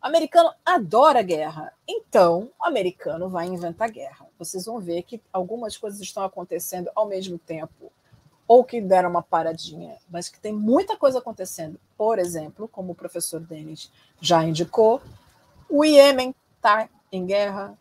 O 0.00 0.06
americano 0.06 0.52
adora 0.64 1.22
guerra, 1.22 1.72
então 1.86 2.50
o 2.60 2.64
americano 2.64 3.28
vai 3.28 3.46
inventar 3.46 3.90
guerra. 3.90 4.26
Vocês 4.38 4.66
vão 4.66 4.78
ver 4.78 5.02
que 5.02 5.20
algumas 5.32 5.76
coisas 5.76 6.00
estão 6.00 6.22
acontecendo 6.22 6.88
ao 6.94 7.06
mesmo 7.06 7.36
tempo, 7.36 7.90
ou 8.46 8.64
que 8.64 8.80
deram 8.80 9.10
uma 9.10 9.22
paradinha, 9.22 9.98
mas 10.08 10.28
que 10.28 10.38
tem 10.38 10.52
muita 10.52 10.96
coisa 10.96 11.18
acontecendo. 11.18 11.80
Por 11.96 12.18
exemplo, 12.18 12.68
como 12.68 12.92
o 12.92 12.94
professor 12.94 13.40
Denis 13.40 13.90
já 14.20 14.44
indicou, 14.44 15.02
o 15.68 15.84
Iêmen 15.84 16.32
está 16.56 16.88
em 17.10 17.26
guerra, 17.26 17.76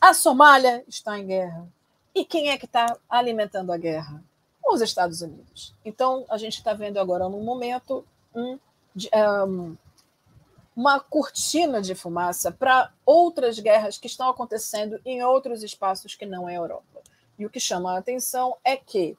a 0.00 0.12
Somália 0.12 0.84
está 0.86 1.18
em 1.18 1.26
guerra. 1.26 1.66
E 2.14 2.24
quem 2.24 2.50
é 2.50 2.58
que 2.58 2.66
está 2.66 2.96
alimentando 3.08 3.72
a 3.72 3.76
guerra? 3.76 4.22
Os 4.64 4.80
Estados 4.80 5.22
Unidos. 5.22 5.74
Então, 5.84 6.24
a 6.28 6.36
gente 6.36 6.58
está 6.58 6.74
vendo 6.74 6.98
agora, 6.98 7.28
num 7.28 7.42
momento, 7.42 8.04
um, 8.34 8.58
um 9.14 9.76
uma 10.80 10.98
cortina 10.98 11.82
de 11.82 11.94
fumaça 11.94 12.50
para 12.50 12.90
outras 13.04 13.58
guerras 13.58 13.98
que 13.98 14.06
estão 14.06 14.30
acontecendo 14.30 14.98
em 15.04 15.22
outros 15.22 15.62
espaços 15.62 16.14
que 16.14 16.24
não 16.24 16.48
é 16.48 16.52
a 16.54 16.58
Europa. 16.58 17.02
E 17.38 17.44
o 17.44 17.50
que 17.50 17.60
chama 17.60 17.92
a 17.92 17.98
atenção 17.98 18.56
é 18.64 18.78
que, 18.78 19.14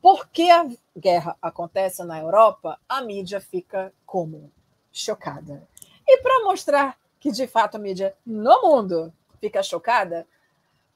porque 0.00 0.44
a 0.44 0.66
guerra 0.96 1.36
acontece 1.42 2.02
na 2.02 2.18
Europa, 2.18 2.78
a 2.88 3.02
mídia 3.02 3.42
fica 3.42 3.92
como? 4.06 4.50
Chocada. 4.90 5.68
E 6.06 6.18
para 6.22 6.44
mostrar 6.44 6.98
que, 7.20 7.30
de 7.30 7.46
fato, 7.46 7.76
a 7.76 7.78
mídia 7.78 8.14
no 8.24 8.62
mundo 8.62 9.12
fica 9.38 9.62
chocada, 9.62 10.26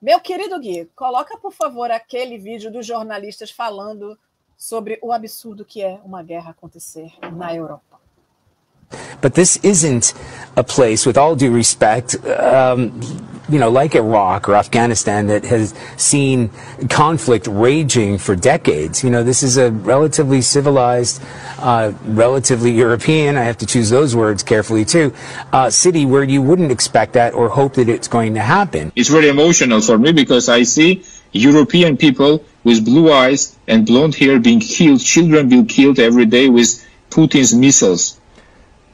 meu 0.01 0.19
querido 0.19 0.59
Gui, 0.59 0.87
coloca, 0.97 1.37
por 1.37 1.53
favor, 1.53 1.91
aquele 1.91 2.39
vídeo 2.39 2.73
dos 2.73 2.87
jornalistas 2.87 3.51
falando 3.51 4.19
sobre 4.61 4.99
o 5.01 5.11
absurdo 5.11 5.65
que 5.65 5.81
é 5.81 5.99
uma 6.05 6.23
guerra 6.23 6.51
acontecer 6.51 7.11
na 7.33 7.55
Europa. 7.55 7.99
But 9.23 9.35
this 9.35 9.59
isn't 9.63 10.13
a 10.57 10.65
place, 10.65 11.07
with 11.07 11.17
all 11.17 11.37
due 11.37 11.53
respect, 11.53 12.17
um, 12.27 13.01
you 13.49 13.59
know, 13.59 13.71
like 13.71 13.95
Iraq 13.95 14.49
or 14.49 14.57
Afghanistan 14.57 15.29
that 15.29 15.45
has 15.45 15.75
seen 15.97 16.51
conflict 16.89 17.47
raging 17.47 18.19
for 18.19 18.35
decades. 18.35 19.03
You 19.05 19.11
know, 19.11 19.23
this 19.23 19.43
is 19.43 19.57
a 19.57 19.71
relatively 19.71 20.43
civilized, 20.43 21.23
uh, 21.61 21.93
relatively 22.05 22.73
European, 22.73 23.37
I 23.37 23.45
have 23.45 23.59
to 23.59 23.67
choose 23.67 23.91
those 23.91 24.15
words 24.17 24.43
carefully 24.43 24.85
too, 24.85 25.13
uh, 25.53 25.71
city 25.71 26.05
where 26.05 26.25
you 26.25 26.43
wouldn't 26.43 26.73
expect 26.73 27.13
that 27.15 27.33
or 27.33 27.49
hope 27.49 27.75
that 27.75 27.89
it's 27.89 28.09
going 28.09 28.35
to 28.35 28.41
happen. 28.41 28.93
It's 28.97 29.09
very 29.09 29.29
emotional 29.29 29.81
for 29.81 29.99
me 29.99 30.13
because 30.13 30.49
I 30.49 30.65
see 30.65 31.05
European 31.33 31.97
people 31.97 32.41
with 32.65 32.85
blue 32.85 33.13
eyes 33.13 33.57
and 33.69 33.85
blonde 33.87 34.15
hair 34.15 34.39
being 34.39 34.61
killed, 34.61 35.01
children 35.01 35.49
being 35.49 35.67
killed 35.67 35.99
every 35.99 36.27
day 36.27 36.49
with 36.49 36.85
Putin's 37.11 37.55
missiles 37.55 38.21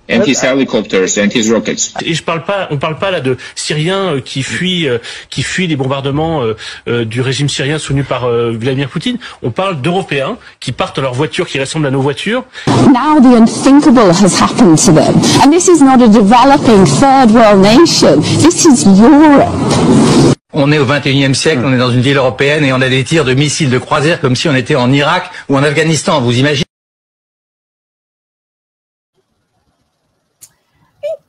and 0.08 0.24
his 0.24 0.40
helicopters 0.40 1.18
and 1.18 1.28
his 1.32 1.50
rockets. 1.50 1.92
Et 2.04 2.14
je 2.14 2.22
parle 2.22 2.44
pas, 2.44 2.68
on 2.70 2.78
parle 2.78 2.98
pas 2.98 3.10
là 3.10 3.20
de 3.20 3.36
Syriens 3.54 4.14
euh, 4.14 4.20
qui 4.20 4.42
fuient, 4.42 4.88
euh, 4.88 4.98
qui 5.30 5.42
fuient 5.42 5.66
les 5.66 5.76
bombardements 5.76 6.42
euh, 6.86 7.04
du 7.04 7.20
régime 7.20 7.48
syrien 7.48 7.78
soutenu 7.78 8.04
par 8.04 8.28
Vladimir 8.28 8.88
Poutine. 8.88 9.18
On 9.42 9.50
parle 9.50 9.80
d'Européens 9.80 10.38
qui 10.60 10.72
partent 10.72 10.98
à 10.98 11.02
leurs 11.02 11.14
voitures 11.14 11.46
qui 11.48 11.58
ressemblent 11.58 11.86
à 11.86 11.90
nos 11.90 12.00
voitures. 12.00 12.44
Now 12.66 13.20
the 13.20 13.36
unthinkable 13.36 14.10
has 14.10 14.40
happened 14.40 14.78
to 14.84 14.92
them, 14.92 15.14
and 15.42 15.50
this 15.50 15.68
is 15.68 15.82
not 15.82 16.02
a 16.02 16.08
developing 16.08 16.84
third 16.86 17.30
world 17.30 17.62
nation. 17.62 18.20
This 18.40 18.64
is 18.64 18.84
Europe. 18.86 20.35
On 20.52 20.70
est 20.70 20.78
au 20.78 20.86
21e 20.86 21.34
siècle, 21.34 21.62
on 21.64 21.72
est 21.72 21.78
dans 21.78 21.90
une 21.90 22.00
ville 22.00 22.16
européenne 22.16 22.64
et 22.64 22.72
on 22.72 22.80
a 22.80 22.88
des 22.88 23.02
tirs 23.02 23.24
de 23.24 23.34
missiles 23.34 23.68
de 23.68 23.78
croisière 23.78 24.20
comme 24.20 24.36
si 24.36 24.48
on 24.48 24.54
était 24.54 24.76
en 24.76 24.92
Irak 24.92 25.30
ou 25.48 25.56
en 25.56 25.62
Afghanistan. 25.62 26.20
Vous 26.20 26.38
imaginez 26.38 26.64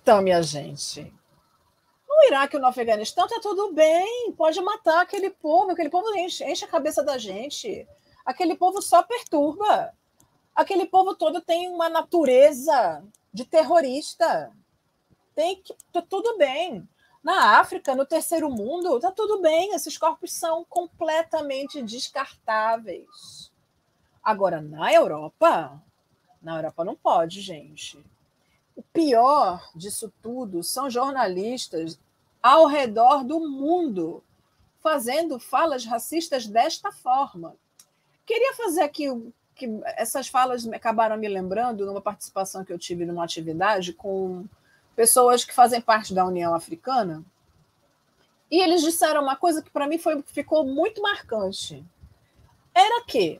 Então, 0.01 0.21
minha 0.21 0.41
gente, 0.41 1.01
no 2.07 2.27
Iraque 2.27 2.55
e 2.55 2.59
no 2.59 2.67
Afeganistão 2.67 3.27
tá 3.27 3.39
tudo 3.41 3.73
bem, 3.73 4.31
pode 4.37 4.61
matar 4.61 5.01
aquele 5.01 5.29
povo, 5.31 5.71
aquele 5.71 5.89
povo 5.89 6.07
enche, 6.15 6.45
enche 6.45 6.63
a 6.63 6.67
cabeça 6.67 7.03
da 7.03 7.17
gente, 7.17 7.85
aquele 8.25 8.55
povo 8.55 8.81
só 8.81 9.03
perturba, 9.03 9.91
aquele 10.55 10.85
povo 10.85 11.13
todo 11.13 11.41
tem 11.41 11.67
uma 11.67 11.89
natureza 11.89 13.03
de 13.33 13.43
terrorista, 13.43 14.49
tem 15.35 15.61
que 15.61 15.73
tá 15.91 16.01
tudo 16.01 16.37
bem. 16.37 16.87
Na 17.27 17.59
África, 17.59 17.93
no 17.93 18.05
terceiro 18.05 18.49
mundo, 18.49 19.01
tá 19.01 19.11
tudo 19.11 19.41
bem, 19.41 19.73
esses 19.73 19.97
corpos 19.97 20.31
são 20.31 20.63
completamente 20.63 21.81
descartáveis. 21.81 23.51
Agora, 24.23 24.61
na 24.61 24.93
Europa, 24.93 25.83
na 26.41 26.55
Europa 26.55 26.85
não 26.85 26.95
pode, 26.95 27.41
gente. 27.41 28.01
O 28.77 28.81
pior 28.81 29.61
disso 29.75 30.09
tudo 30.21 30.63
são 30.63 30.89
jornalistas 30.89 31.99
ao 32.41 32.65
redor 32.65 33.25
do 33.25 33.41
mundo 33.41 34.23
fazendo 34.79 35.37
falas 35.37 35.83
racistas 35.83 36.47
desta 36.47 36.93
forma. 36.93 37.57
Queria 38.25 38.53
fazer 38.53 38.83
aqui 38.83 39.09
que 39.53 39.67
essas 39.97 40.29
falas 40.29 40.65
acabaram 40.69 41.17
me 41.17 41.27
lembrando 41.27 41.85
numa 41.85 41.99
participação 41.99 42.63
que 42.63 42.71
eu 42.71 42.79
tive 42.79 43.05
numa 43.05 43.25
atividade 43.25 43.91
com 43.91 44.45
pessoas 44.97 45.45
que 45.45 45.53
fazem 45.53 45.79
parte 45.79 46.13
da 46.13 46.25
União 46.25 46.53
Africana. 46.53 47.23
E 48.51 48.61
eles 48.61 48.81
disseram 48.81 49.23
uma 49.23 49.37
coisa 49.37 49.61
que 49.61 49.71
para 49.71 49.87
mim 49.87 49.97
foi, 49.97 50.21
ficou 50.23 50.65
muito 50.65 51.01
marcante. 51.01 51.81
Era 52.73 53.05
que 53.05 53.39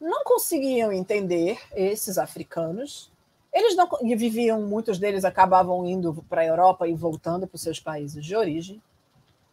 não 0.00 0.24
conseguiam 0.24 0.90
entender 0.90 1.60
esses 1.74 2.16
africanos 2.16 3.12
eles 3.52 3.76
não 3.76 3.86
viviam, 4.16 4.62
muitos 4.62 4.98
deles 4.98 5.24
acabavam 5.24 5.86
indo 5.86 6.24
para 6.28 6.40
a 6.40 6.46
Europa 6.46 6.88
e 6.88 6.94
voltando 6.94 7.46
para 7.46 7.56
os 7.56 7.60
seus 7.60 7.78
países 7.78 8.24
de 8.24 8.34
origem. 8.34 8.82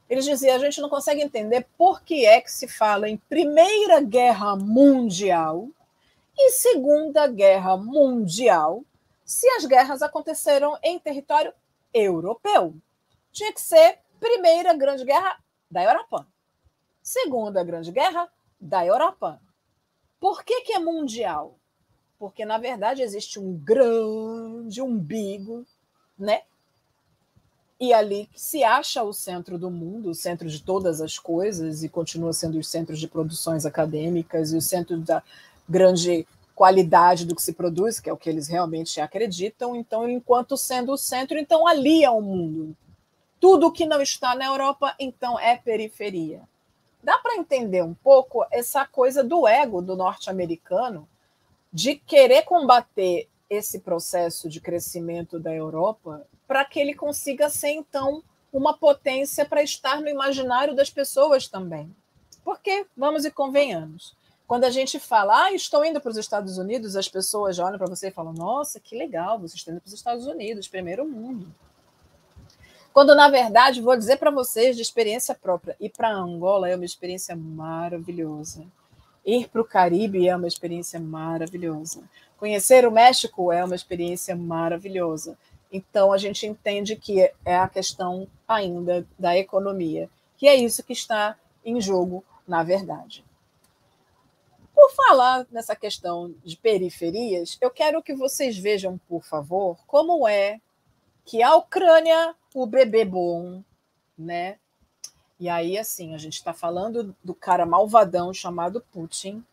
Eles 0.09 0.23
diziam: 0.23 0.55
a 0.55 0.59
gente 0.59 0.79
não 0.79 0.89
consegue 0.89 1.21
entender 1.21 1.67
por 1.77 2.01
que 2.01 2.25
é 2.25 2.39
que 2.39 2.51
se 2.51 2.67
fala 2.67 3.09
em 3.09 3.17
Primeira 3.17 3.99
Guerra 3.99 4.55
Mundial 4.55 5.67
e 6.37 6.51
Segunda 6.51 7.27
Guerra 7.27 7.75
Mundial 7.75 8.83
se 9.29 9.47
as 9.49 9.65
guerras 9.65 10.01
aconteceram 10.01 10.77
em 10.81 10.97
território 10.97 11.53
europeu. 11.93 12.75
Tinha 13.31 13.53
que 13.53 13.61
ser 13.61 13.99
Primeira 14.19 14.73
Grande 14.73 15.05
Guerra 15.05 15.37
da 15.69 15.83
Europa, 15.83 16.27
Segunda 17.01 17.63
Grande 17.63 17.91
Guerra 17.91 18.27
da 18.59 18.85
Europa. 18.85 19.41
Por 20.19 20.43
que, 20.43 20.61
que 20.61 20.73
é 20.73 20.79
mundial? 20.79 21.59
porque 22.19 22.43
na 22.43 22.57
verdade 22.57 23.01
existe 23.01 23.39
um 23.39 23.53
grande 23.53 24.81
umbigo, 24.81 25.65
né? 26.17 26.41
E 27.79 27.93
ali 27.93 28.29
se 28.35 28.61
acha 28.61 29.01
o 29.03 29.13
centro 29.13 29.57
do 29.57 29.71
mundo, 29.71 30.09
o 30.09 30.15
centro 30.15 30.49
de 30.49 30.61
todas 30.61 30.99
as 30.99 31.17
coisas, 31.17 31.81
e 31.81 31.87
continua 31.87 32.33
sendo 32.33 32.59
os 32.59 32.67
centros 32.67 32.99
de 32.99 33.07
produções 33.07 33.65
acadêmicas 33.65 34.51
e 34.51 34.57
o 34.57 34.61
centro 34.61 34.97
da 34.97 35.23
grande 35.67 36.27
qualidade 36.59 37.25
do 37.25 37.33
que 37.33 37.41
se 37.41 37.53
produz, 37.53 38.01
que 38.01 38.09
é 38.09 38.13
o 38.13 38.17
que 38.17 38.29
eles 38.29 38.49
realmente 38.49 38.99
acreditam. 38.99 39.77
Então, 39.77 40.09
enquanto 40.09 40.57
sendo 40.57 40.91
o 40.91 40.97
centro, 40.97 41.39
então 41.39 41.65
ali 41.65 42.03
é 42.03 42.11
o 42.11 42.19
mundo. 42.19 42.75
Tudo 43.39 43.71
que 43.71 43.85
não 43.85 44.01
está 44.01 44.35
na 44.35 44.47
Europa, 44.47 44.93
então 44.99 45.39
é 45.39 45.55
periferia. 45.55 46.41
Dá 47.01 47.17
para 47.17 47.37
entender 47.37 47.81
um 47.81 47.93
pouco 47.93 48.45
essa 48.51 48.85
coisa 48.85 49.23
do 49.23 49.47
ego 49.47 49.81
do 49.81 49.95
norte-americano, 49.95 51.07
de 51.71 51.95
querer 51.95 52.41
combater 52.41 53.29
esse 53.49 53.79
processo 53.79 54.49
de 54.49 54.59
crescimento 54.59 55.39
da 55.39 55.55
Europa 55.55 56.27
para 56.45 56.65
que 56.65 56.77
ele 56.77 56.93
consiga 56.93 57.47
ser, 57.47 57.69
então, 57.69 58.21
uma 58.51 58.73
potência 58.73 59.45
para 59.45 59.63
estar 59.63 60.01
no 60.01 60.09
imaginário 60.09 60.75
das 60.75 60.89
pessoas 60.89 61.47
também. 61.47 61.89
Porque, 62.43 62.85
vamos 62.97 63.23
e 63.23 63.31
convenhamos, 63.31 64.13
quando 64.49 64.63
a 64.63 64.71
gente 64.71 64.99
fala, 64.99 65.43
ah, 65.43 65.53
estou 65.53 65.85
indo 65.85 66.01
para 66.01 66.09
os 66.09 66.17
Estados 66.17 66.57
Unidos, 66.57 66.95
as 66.95 67.07
pessoas 67.07 67.59
olham 67.59 67.77
para 67.77 67.85
você 67.85 68.07
e 68.07 68.11
falam, 68.11 68.33
nossa, 68.33 68.79
que 68.79 68.97
legal, 68.97 69.37
você 69.37 69.55
está 69.55 69.71
indo 69.71 69.79
para 69.79 69.87
os 69.87 69.93
Estados 69.93 70.25
Unidos, 70.25 70.67
primeiro 70.67 71.07
mundo. 71.07 71.53
Quando, 72.91 73.13
na 73.13 73.29
verdade, 73.29 73.79
vou 73.79 73.95
dizer 73.95 74.17
para 74.17 74.31
vocês 74.31 74.75
de 74.75 74.81
experiência 74.81 75.35
própria, 75.35 75.75
ir 75.79 75.91
para 75.91 76.11
Angola 76.11 76.67
é 76.67 76.75
uma 76.75 76.83
experiência 76.83 77.35
maravilhosa. 77.35 78.65
Ir 79.23 79.47
para 79.49 79.61
o 79.61 79.65
Caribe 79.65 80.27
é 80.27 80.35
uma 80.35 80.47
experiência 80.47 80.99
maravilhosa. 80.99 82.01
Conhecer 82.35 82.87
o 82.87 82.91
México 82.91 83.51
é 83.51 83.63
uma 83.63 83.75
experiência 83.75 84.35
maravilhosa. 84.35 85.37
Então, 85.71 86.11
a 86.11 86.17
gente 86.17 86.47
entende 86.47 86.95
que 86.95 87.21
é 87.45 87.55
a 87.55 87.69
questão 87.69 88.27
ainda 88.47 89.05
da 89.19 89.37
economia, 89.37 90.09
que 90.35 90.47
é 90.47 90.55
isso 90.55 90.81
que 90.81 90.93
está 90.93 91.35
em 91.63 91.79
jogo, 91.79 92.23
na 92.47 92.63
verdade. 92.63 93.28
Por 94.79 94.91
falar 94.91 95.45
nessa 95.51 95.75
questão 95.75 96.33
de 96.41 96.55
periferias, 96.55 97.57
eu 97.59 97.69
quero 97.69 98.01
que 98.01 98.15
vocês 98.15 98.57
vejam, 98.57 98.97
por 99.09 99.25
favor, 99.25 99.77
como 99.85 100.25
é 100.25 100.61
que 101.25 101.43
a 101.43 101.53
Ucrânia, 101.53 102.33
o 102.55 102.65
bebê 102.65 103.03
bom, 103.03 103.61
né, 104.17 104.57
e 105.37 105.49
aí, 105.49 105.77
assim, 105.77 106.15
a 106.15 106.17
gente 106.17 106.35
está 106.35 106.53
falando 106.53 107.13
do 107.21 107.35
cara 107.35 107.65
malvadão 107.65 108.33
chamado 108.33 108.79
Putin, 108.89 109.43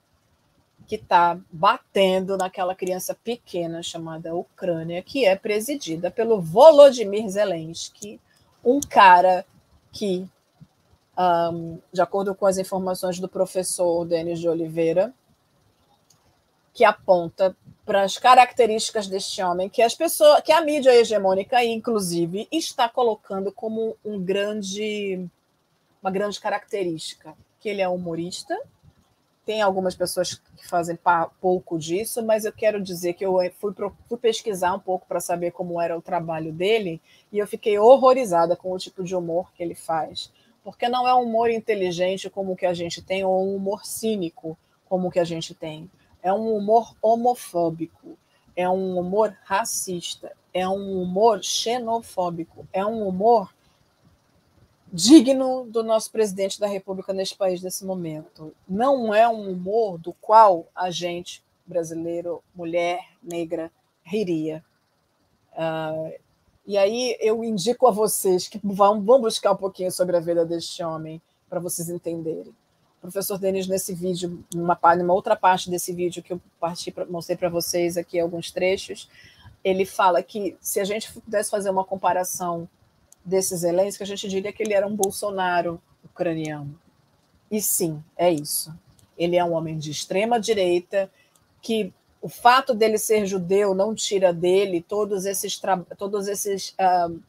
que 0.86 0.94
está 0.94 1.36
batendo 1.50 2.36
naquela 2.36 2.76
criança 2.76 3.12
pequena 3.12 3.82
chamada 3.82 4.32
Ucrânia, 4.32 5.02
que 5.02 5.24
é 5.24 5.34
presidida 5.34 6.08
pelo 6.08 6.40
Volodymyr 6.40 7.28
Zelensky, 7.28 8.20
um 8.64 8.78
cara 8.78 9.44
que, 9.90 10.24
um, 11.18 11.78
de 11.92 12.00
acordo 12.00 12.34
com 12.34 12.46
as 12.46 12.58
informações 12.58 13.18
do 13.18 13.28
professor 13.28 14.04
Denis 14.04 14.38
de 14.38 14.48
Oliveira, 14.48 15.12
que 16.72 16.84
aponta 16.84 17.56
para 17.86 18.02
as 18.02 18.18
características 18.18 19.06
deste 19.06 19.40
homem 19.42 19.68
que 19.68 19.80
as 19.80 19.94
pessoas, 19.94 20.40
que 20.42 20.52
a 20.52 20.60
mídia 20.60 20.94
hegemônica, 20.94 21.64
inclusive, 21.64 22.48
está 22.52 22.88
colocando 22.88 23.50
como 23.50 23.96
um 24.04 24.20
grande 24.22 25.28
uma 26.02 26.10
grande 26.10 26.38
característica, 26.38 27.34
que 27.58 27.68
ele 27.68 27.82
é 27.82 27.88
humorista. 27.88 28.56
Tem 29.44 29.62
algumas 29.62 29.94
pessoas 29.94 30.34
que 30.34 30.68
fazem 30.68 30.98
pouco 31.40 31.78
disso, 31.78 32.24
mas 32.24 32.44
eu 32.44 32.52
quero 32.52 32.80
dizer 32.80 33.14
que 33.14 33.24
eu 33.24 33.38
fui, 33.58 33.72
fui 34.08 34.18
pesquisar 34.18 34.74
um 34.74 34.78
pouco 34.78 35.06
para 35.06 35.20
saber 35.20 35.52
como 35.52 35.80
era 35.80 35.96
o 35.96 36.02
trabalho 36.02 36.52
dele 36.52 37.00
e 37.32 37.38
eu 37.38 37.46
fiquei 37.46 37.78
horrorizada 37.78 38.56
com 38.56 38.72
o 38.72 38.78
tipo 38.78 39.02
de 39.02 39.16
humor 39.16 39.52
que 39.52 39.62
ele 39.62 39.74
faz. 39.74 40.32
Porque 40.66 40.88
não 40.88 41.06
é 41.06 41.14
um 41.14 41.22
humor 41.22 41.48
inteligente 41.48 42.28
como 42.28 42.50
o 42.50 42.56
que 42.56 42.66
a 42.66 42.74
gente 42.74 43.00
tem, 43.00 43.24
ou 43.24 43.40
um 43.40 43.54
humor 43.54 43.86
cínico 43.86 44.58
como 44.88 45.06
o 45.06 45.10
que 45.12 45.20
a 45.20 45.24
gente 45.24 45.54
tem. 45.54 45.88
É 46.20 46.32
um 46.32 46.56
humor 46.56 46.92
homofóbico, 47.00 48.18
é 48.56 48.68
um 48.68 48.98
humor 48.98 49.32
racista, 49.44 50.32
é 50.52 50.68
um 50.68 51.00
humor 51.00 51.40
xenofóbico, 51.40 52.66
é 52.72 52.84
um 52.84 53.06
humor 53.06 53.54
digno 54.92 55.66
do 55.70 55.84
nosso 55.84 56.10
presidente 56.10 56.58
da 56.58 56.66
República 56.66 57.12
neste 57.12 57.36
país 57.36 57.62
nesse 57.62 57.84
momento. 57.84 58.52
Não 58.68 59.14
é 59.14 59.28
um 59.28 59.48
humor 59.48 59.98
do 59.98 60.12
qual 60.14 60.66
a 60.74 60.90
gente, 60.90 61.44
brasileiro, 61.64 62.42
mulher, 62.52 63.06
negra, 63.22 63.70
riria. 64.02 64.64
Uh, 65.52 66.25
e 66.66 66.76
aí 66.76 67.16
eu 67.20 67.44
indico 67.44 67.86
a 67.86 67.90
vocês 67.90 68.48
que 68.48 68.60
vão, 68.62 69.00
vão 69.00 69.20
buscar 69.20 69.52
um 69.52 69.56
pouquinho 69.56 69.92
sobre 69.92 70.16
a 70.16 70.20
vida 70.20 70.44
deste 70.44 70.82
homem 70.82 71.22
para 71.48 71.60
vocês 71.60 71.88
entenderem. 71.88 72.52
O 72.98 73.00
professor 73.02 73.38
Denis, 73.38 73.68
nesse 73.68 73.94
vídeo, 73.94 74.44
numa, 74.52 74.76
numa 74.96 75.14
outra 75.14 75.36
parte 75.36 75.70
desse 75.70 75.92
vídeo 75.92 76.22
que 76.22 76.32
eu 76.32 76.40
parti, 76.58 76.92
mostrei 77.08 77.36
para 77.36 77.48
vocês 77.48 77.96
aqui 77.96 78.18
alguns 78.18 78.50
trechos, 78.50 79.08
ele 79.62 79.84
fala 79.84 80.22
que 80.22 80.56
se 80.60 80.80
a 80.80 80.84
gente 80.84 81.12
pudesse 81.12 81.50
fazer 81.50 81.70
uma 81.70 81.84
comparação 81.84 82.68
desse 83.24 83.56
Zelensky, 83.56 84.02
a 84.02 84.06
gente 84.06 84.28
diria 84.28 84.52
que 84.52 84.62
ele 84.62 84.72
era 84.72 84.86
um 84.86 84.96
Bolsonaro 84.96 85.80
ucraniano. 86.04 86.76
E 87.50 87.60
sim, 87.60 88.02
é 88.16 88.30
isso. 88.30 88.74
Ele 89.16 89.36
é 89.36 89.44
um 89.44 89.52
homem 89.52 89.78
de 89.78 89.90
extrema 89.90 90.40
direita 90.40 91.10
que 91.62 91.92
o 92.26 92.28
fato 92.28 92.74
dele 92.74 92.98
ser 92.98 93.24
judeu 93.24 93.72
não 93.72 93.94
tira 93.94 94.32
dele 94.32 94.82
todos 94.82 95.24
esses, 95.24 95.62
todos 95.96 96.26
esses 96.26 96.70
uh, 96.70 97.22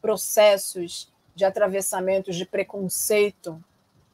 processos 0.00 1.12
de 1.34 1.44
atravessamentos 1.44 2.36
de 2.36 2.46
preconceito 2.46 3.60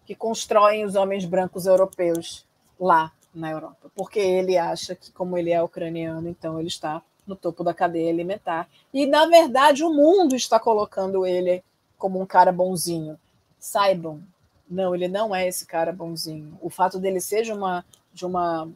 que 0.07 0.15
constroem 0.15 0.83
os 0.83 0.95
homens 0.95 1.27
brancos 1.27 1.67
europeus 1.67 2.47
lá 2.81 3.13
na 3.35 3.51
Europa, 3.51 3.91
porque 3.95 4.19
ele 4.19 4.57
acha 4.57 4.95
que, 4.95 5.13
como 5.13 5.37
ele 5.37 5.51
é 5.51 5.63
ucraniano, 5.63 6.27
então 6.27 6.59
ele 6.59 6.69
está 6.69 7.03
no 7.27 7.37
topo 7.37 7.63
da 7.63 7.75
cadeia 7.75 8.11
alimentar. 8.11 8.67
E, 8.95 9.05
na 9.05 9.27
verdade, 9.27 9.85
o 9.85 9.93
mundo 9.93 10.35
está 10.35 10.59
colocando 10.59 11.27
ele 11.27 11.63
como 11.99 12.19
um 12.19 12.25
cara 12.25 12.51
bonzinho. 12.51 13.21
Saibam, 13.59 14.23
não, 14.71 14.95
ele 14.95 15.07
não 15.07 15.35
é 15.35 15.47
esse 15.47 15.67
cara 15.67 15.93
bonzinho. 15.93 16.59
O 16.63 16.71
fato 16.71 16.99
dele 16.99 17.21
ser 17.21 17.53
uma, 17.53 17.85
de 18.11 18.25
uma 18.25 18.67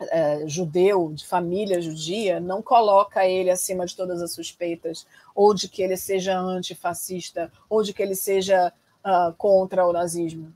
é, 0.00 0.46
judeu, 0.46 1.12
de 1.12 1.26
família 1.26 1.80
judia, 1.80 2.38
não 2.38 2.62
coloca 2.62 3.26
ele 3.26 3.50
acima 3.50 3.84
de 3.84 3.96
todas 3.96 4.22
as 4.22 4.32
suspeitas, 4.32 5.06
ou 5.34 5.52
de 5.54 5.68
que 5.68 5.82
ele 5.82 5.96
seja 5.96 6.38
antifascista, 6.38 7.50
ou 7.68 7.82
de 7.82 7.92
que 7.92 8.02
ele 8.02 8.14
seja 8.14 8.72
uh, 9.04 9.32
contra 9.36 9.86
o 9.86 9.92
nazismo. 9.92 10.52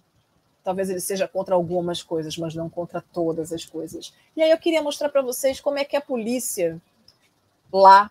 Talvez 0.63 0.91
ele 0.91 1.01
seja 1.01 1.27
contra 1.27 1.57
algumas 1.57 2.03
coisas, 2.03 2.37
mas 2.37 2.55
não 2.55 2.71
contra 2.71 3.01
todas 3.13 3.53
as 3.53 3.65
coisas. 3.65 4.15
E 4.37 4.43
aí 4.43 4.51
eu 4.51 4.59
queria 4.59 4.83
mostrar 4.83 5.09
para 5.09 5.23
vocês 5.23 5.61
como 5.61 5.79
é 5.79 5.85
que 5.85 5.97
a 5.97 6.01
polícia 6.01 6.81
lá 7.73 8.11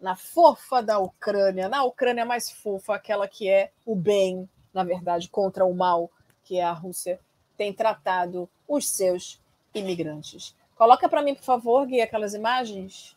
na 0.00 0.16
fofa 0.16 0.82
da 0.82 0.98
Ucrânia, 0.98 1.68
na 1.68 1.84
Ucrânia 1.84 2.24
mais 2.24 2.50
fofa, 2.50 2.94
aquela 2.94 3.28
que 3.28 3.48
é 3.48 3.70
o 3.84 3.94
bem, 3.94 4.48
na 4.72 4.82
verdade, 4.82 5.28
contra 5.28 5.66
o 5.66 5.74
mal, 5.74 6.10
que 6.42 6.56
é 6.56 6.64
a 6.64 6.72
Rússia, 6.72 7.20
tem 7.58 7.74
tratado 7.74 8.48
os 8.66 8.88
seus 8.88 9.38
imigrantes. 9.74 10.54
Coloca 10.76 11.08
para 11.08 11.22
mim, 11.22 11.34
por 11.34 11.44
favor, 11.44 11.86
Gui, 11.86 12.00
aquelas 12.00 12.34
imagens. 12.34 13.16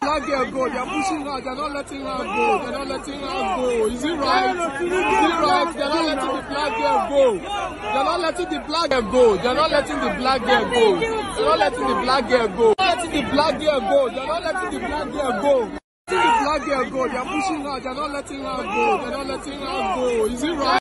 Black 0.00 0.24
girl 0.26 0.50
go, 0.50 0.68
they're 0.70 0.86
pushing 0.86 1.20
her, 1.26 1.40
they're 1.42 1.54
not 1.54 1.72
letting 1.72 2.00
her 2.00 2.24
go, 2.24 2.58
they're 2.62 2.72
not 2.72 2.88
letting 2.88 3.20
her 3.20 3.56
go. 3.56 3.86
Is 3.86 4.02
it 4.02 4.16
right? 4.16 4.56
Is 4.56 4.92
it 4.92 5.36
right? 5.44 5.74
They're 5.76 5.88
not 5.88 6.04
letting 6.06 6.36
the 6.36 6.42
black 6.48 6.72
girl 6.78 7.08
go. 7.10 7.38
They're 7.38 8.04
not 8.04 8.20
letting 8.20 8.48
the 8.48 8.60
black 8.66 8.90
girl 8.90 9.02
go. 9.12 9.36
They're 9.36 9.54
not 9.54 9.70
letting 9.70 10.00
the 10.00 10.14
black 10.16 10.40
girl 10.40 10.64
go. 10.70 11.00
They're 11.00 11.44
not 11.44 11.58
letting 11.58 11.86
the 11.86 11.94
black 12.00 12.28
girl 12.28 12.48
go. 12.48 12.74
They're 12.74 12.80
not 12.80 12.82
letting 12.82 13.10
the 13.10 13.30
black 13.30 13.60
girl 13.60 13.80
go. 13.80 14.08
They're 14.08 14.26
not 14.26 14.42
letting 14.42 14.70
the 14.70 14.86
black 14.86 15.12
girl 15.12 15.32
go. 15.42 15.70
The 16.06 16.16
black 16.16 16.64
girl 16.64 16.90
go. 16.90 17.08
They're 17.08 17.24
pushing 17.24 17.60
her. 17.60 17.80
They're 17.80 17.94
not 17.94 18.10
letting 18.10 18.40
her 18.40 18.62
go. 18.62 18.98
They're 19.02 19.10
not 19.10 19.26
letting 19.26 19.60
her 19.60 19.94
go. 19.96 20.26
Is 20.26 20.42
it 20.42 20.52
right? 20.56 20.79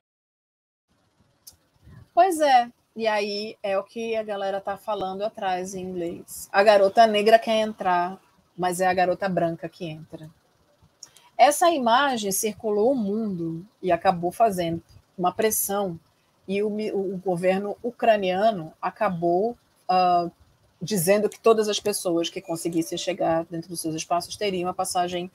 Pois 2.20 2.42
é. 2.42 2.70
E 2.98 3.08
aí 3.08 3.56
é 3.64 3.78
o 3.78 3.84
que 3.86 4.14
a 4.14 4.22
galera 4.22 4.60
tá 4.60 4.76
falando 4.76 5.22
atrás 5.22 5.74
em 5.74 5.84
inglês. 5.84 6.50
A 6.52 6.62
garota 6.62 7.08
negra 7.08 7.40
quer 7.40 7.62
entrar, 7.62 8.20
mas 8.58 8.82
é 8.82 8.88
a 8.88 8.94
garota 8.94 9.30
branca 9.30 9.70
que 9.70 9.86
entra. 9.86 10.30
Essa 11.38 11.70
imagem 11.70 12.30
circulou 12.34 12.92
o 12.92 12.96
mundo 12.96 13.66
e 13.82 13.90
acabou 13.90 14.34
fazendo 14.34 14.84
uma 15.18 15.32
pressão 15.32 15.98
e 16.46 16.62
o, 16.62 16.68
o 16.68 17.18
governo 17.24 17.78
ucraniano 17.82 18.74
acabou 18.82 19.58
uh, 19.90 20.30
dizendo 20.82 21.30
que 21.30 21.40
todas 21.40 21.70
as 21.70 21.80
pessoas 21.80 22.30
que 22.30 22.42
conseguissem 22.42 22.98
chegar 22.98 23.46
dentro 23.46 23.70
dos 23.70 23.80
seus 23.80 23.96
espaços 23.96 24.36
teriam 24.36 24.70
a 24.70 24.74
passagem 24.74 25.32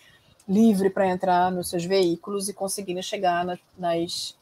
livre 0.47 0.91
para 0.91 1.09
entrar 1.09 1.51
nos 1.51 1.71
seus 1.71 1.87
veículos 1.87 2.51
e 2.51 2.53
conseguirem 2.53 3.03
chegar 3.03 3.59
nas 3.79 4.37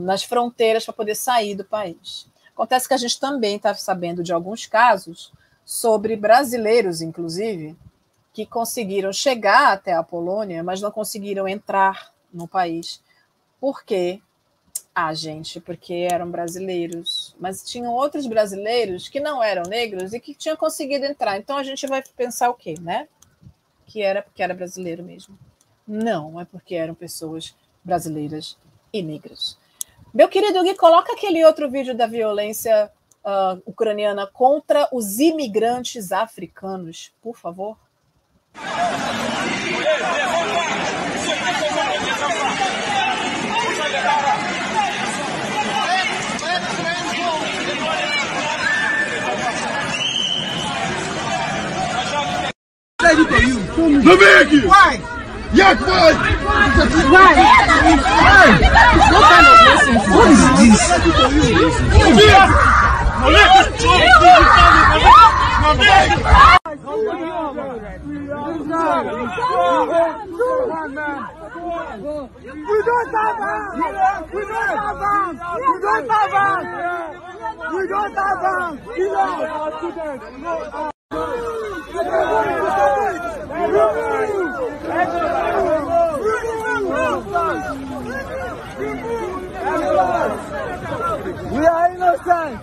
nas 0.00 0.22
fronteiras 0.22 0.84
para 0.84 0.94
poder 0.94 1.14
sair 1.14 1.54
do 1.54 1.64
país. 1.64 2.26
Acontece 2.52 2.86
que 2.86 2.94
a 2.94 2.98
gente 2.98 3.18
também 3.18 3.56
está 3.56 3.74
sabendo 3.74 4.22
de 4.22 4.32
alguns 4.32 4.66
casos 4.66 5.32
sobre 5.64 6.14
brasileiros, 6.14 7.00
inclusive, 7.00 7.76
que 8.32 8.46
conseguiram 8.46 9.12
chegar 9.12 9.72
até 9.72 9.92
a 9.92 10.02
Polônia, 10.02 10.62
mas 10.62 10.80
não 10.80 10.90
conseguiram 10.90 11.48
entrar 11.48 12.12
no 12.32 12.46
país. 12.46 13.02
Por 13.60 13.84
quê? 13.84 14.20
Ah, 14.94 15.12
gente, 15.12 15.60
porque 15.60 16.06
eram 16.10 16.30
brasileiros. 16.30 17.34
Mas 17.40 17.62
tinham 17.64 17.92
outros 17.92 18.26
brasileiros 18.26 19.08
que 19.08 19.18
não 19.18 19.42
eram 19.42 19.62
negros 19.68 20.12
e 20.12 20.20
que 20.20 20.34
tinham 20.34 20.56
conseguido 20.56 21.04
entrar. 21.04 21.36
Então 21.38 21.56
a 21.56 21.64
gente 21.64 21.86
vai 21.86 22.02
pensar 22.16 22.50
o 22.50 22.54
quê, 22.54 22.74
né? 22.80 23.08
Que 23.86 24.02
era 24.02 24.22
porque 24.22 24.42
era 24.42 24.54
brasileiro 24.54 25.02
mesmo. 25.02 25.36
Não, 25.86 26.40
é 26.40 26.44
porque 26.44 26.76
eram 26.76 26.94
pessoas 26.94 27.54
brasileiras 27.82 28.56
e 28.92 29.02
negras. 29.02 29.58
Meu 30.14 30.28
querido 30.28 30.62
Gui, 30.62 30.76
coloca 30.76 31.12
aquele 31.12 31.44
outro 31.44 31.68
vídeo 31.68 31.92
da 31.92 32.06
violência 32.06 32.88
uh, 33.24 33.60
ucraniana 33.66 34.28
contra 34.28 34.88
os 34.92 35.18
imigrantes 35.18 36.12
africanos, 36.12 37.10
por 37.20 37.36
favor. 37.36 37.76
Não 54.04 54.16
vem 54.16 54.34
aqui! 54.36 54.60
Vai! 54.60 55.13
Yak 55.54 55.78
boy! 55.78 55.86
Why? 57.14 57.30
Why? 57.94 58.58
What 59.12 59.22
kind 59.30 59.46
of 59.46 59.56
nonsense? 59.62 60.04
What 60.10 60.26
is 60.34 60.42
this? 60.58 60.82
We 72.44 72.78
don't 72.82 73.14
have 73.14 73.38
arms! 73.40 73.78
We 74.32 74.42
don't 74.44 74.74
have 74.74 75.02
arms! 75.04 75.38
We 75.44 75.78
don't 75.78 76.08
have 76.10 76.32
arms! 76.34 76.68
We 77.72 77.86
don't 77.86 78.14
have 78.16 78.42
arms! 78.42 78.80
We 78.86 79.06
don't 79.06 79.34
have 79.34 79.50
arms! 83.64 84.53
We 91.52 91.66
are 91.66 91.94
innocent. 91.94 92.60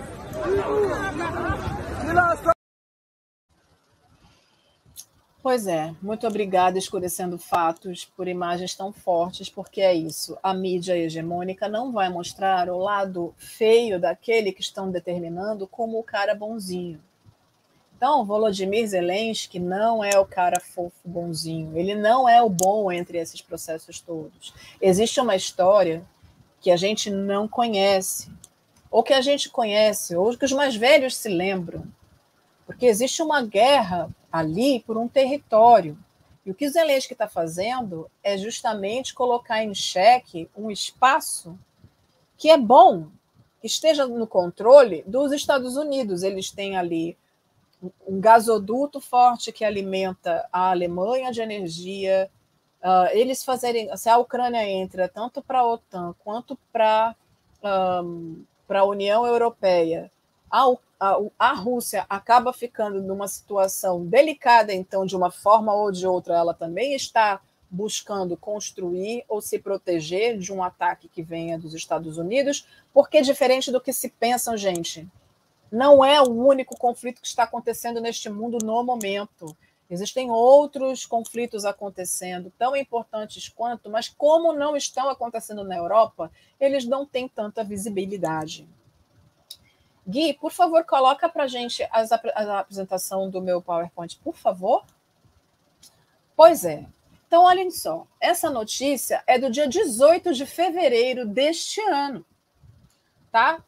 Pois 5.43 5.65
é, 5.65 5.93
muito 6.01 6.27
obrigada 6.27 6.77
escurecendo 6.77 7.37
fatos 7.37 8.05
por 8.05 8.27
imagens 8.27 8.75
tão 8.75 8.93
fortes, 8.93 9.49
porque 9.49 9.81
é 9.81 9.93
isso. 9.93 10.37
A 10.41 10.53
mídia 10.53 10.95
hegemônica 10.95 11.67
não 11.67 11.91
vai 11.91 12.09
mostrar 12.09 12.69
o 12.69 12.77
lado 12.77 13.33
feio 13.37 13.99
daquele 13.99 14.51
que 14.53 14.61
estão 14.61 14.89
determinando 14.89 15.67
como 15.67 15.99
o 15.99 16.03
cara 16.03 16.35
bonzinho. 16.35 17.01
Então, 18.01 18.25
Volodymyr 18.25 18.87
Zelensky 18.87 19.59
não 19.59 20.03
é 20.03 20.17
o 20.17 20.25
cara 20.25 20.59
fofo, 20.59 20.97
bonzinho. 21.05 21.77
Ele 21.77 21.93
não 21.93 22.27
é 22.27 22.41
o 22.41 22.49
bom 22.49 22.91
entre 22.91 23.19
esses 23.19 23.43
processos 23.43 23.99
todos. 23.99 24.55
Existe 24.81 25.21
uma 25.21 25.35
história 25.35 26.03
que 26.59 26.71
a 26.71 26.75
gente 26.75 27.11
não 27.11 27.47
conhece, 27.47 28.31
ou 28.89 29.03
que 29.03 29.13
a 29.13 29.21
gente 29.21 29.51
conhece, 29.51 30.15
ou 30.15 30.35
que 30.35 30.43
os 30.43 30.51
mais 30.51 30.75
velhos 30.75 31.15
se 31.15 31.29
lembram, 31.29 31.83
porque 32.65 32.87
existe 32.87 33.21
uma 33.21 33.43
guerra 33.43 34.09
ali 34.31 34.79
por 34.79 34.97
um 34.97 35.07
território. 35.07 35.95
E 36.43 36.49
o 36.49 36.55
que 36.55 36.67
Zelensky 36.67 37.13
está 37.13 37.27
fazendo 37.27 38.09
é 38.23 38.35
justamente 38.35 39.13
colocar 39.13 39.63
em 39.63 39.75
xeque 39.75 40.49
um 40.57 40.71
espaço 40.71 41.55
que 42.35 42.49
é 42.49 42.57
bom, 42.57 43.09
que 43.61 43.67
esteja 43.67 44.07
no 44.07 44.25
controle 44.25 45.03
dos 45.05 45.31
Estados 45.31 45.77
Unidos. 45.77 46.23
Eles 46.23 46.49
têm 46.49 46.75
ali 46.75 47.15
um 47.81 48.19
gasoduto 48.19 49.01
forte 49.01 49.51
que 49.51 49.65
alimenta 49.65 50.47
a 50.51 50.69
Alemanha 50.69 51.31
de 51.31 51.41
energia. 51.41 52.29
Uh, 52.81 53.09
eles 53.11 53.43
fazerem, 53.43 53.95
se 53.97 54.09
a 54.09 54.17
Ucrânia 54.17 54.63
entra 54.67 55.07
tanto 55.07 55.41
para 55.41 55.59
a 55.59 55.67
OTAN 55.67 56.15
quanto 56.23 56.57
para 56.71 57.15
um, 58.03 58.43
a 58.69 58.83
União 58.83 59.25
Europeia, 59.25 60.11
a, 60.49 60.65
a, 60.99 61.17
a 61.39 61.53
Rússia 61.53 62.05
acaba 62.09 62.51
ficando 62.53 63.01
numa 63.01 63.27
situação 63.27 64.05
delicada, 64.05 64.73
então, 64.73 65.05
de 65.05 65.15
uma 65.15 65.31
forma 65.31 65.73
ou 65.73 65.91
de 65.91 66.05
outra, 66.05 66.35
ela 66.35 66.53
também 66.53 66.93
está 66.93 67.41
buscando 67.69 68.35
construir 68.35 69.23
ou 69.29 69.41
se 69.41 69.57
proteger 69.57 70.37
de 70.37 70.51
um 70.51 70.61
ataque 70.61 71.07
que 71.07 71.23
venha 71.23 71.57
dos 71.57 71.73
Estados 71.73 72.17
Unidos, 72.17 72.67
porque 72.93 73.21
diferente 73.21 73.71
do 73.71 73.79
que 73.79 73.93
se 73.93 74.09
pensam, 74.09 74.57
gente, 74.57 75.07
não 75.71 76.03
é 76.03 76.21
o 76.21 76.29
único 76.29 76.77
conflito 76.77 77.21
que 77.21 77.27
está 77.27 77.43
acontecendo 77.43 78.01
neste 78.01 78.29
mundo 78.29 78.57
no 78.61 78.83
momento. 78.83 79.55
Existem 79.89 80.29
outros 80.29 81.05
conflitos 81.05 81.65
acontecendo, 81.65 82.51
tão 82.57 82.75
importantes 82.75 83.49
quanto, 83.49 83.89
mas 83.89 84.09
como 84.09 84.53
não 84.53 84.75
estão 84.75 85.09
acontecendo 85.09 85.63
na 85.63 85.77
Europa, 85.77 86.31
eles 86.59 86.85
não 86.85 87.05
têm 87.05 87.27
tanta 87.27 87.63
visibilidade. 87.63 88.67
Gui, 90.07 90.33
por 90.33 90.51
favor, 90.51 90.83
coloca 90.83 91.29
para 91.29 91.43
a 91.43 91.47
gente 91.47 91.83
a 91.91 92.59
apresentação 92.59 93.29
do 93.29 93.41
meu 93.41 93.61
PowerPoint, 93.61 94.17
por 94.23 94.35
favor. 94.35 94.83
Pois 96.35 96.65
é. 96.65 96.85
Então, 97.27 97.43
olhem 97.43 97.69
só. 97.69 98.05
Essa 98.19 98.49
notícia 98.49 99.23
é 99.27 99.37
do 99.37 99.49
dia 99.49 99.67
18 99.67 100.33
de 100.33 100.45
fevereiro 100.45 101.25
deste 101.25 101.79
ano, 101.81 102.25
tá? 103.31 103.63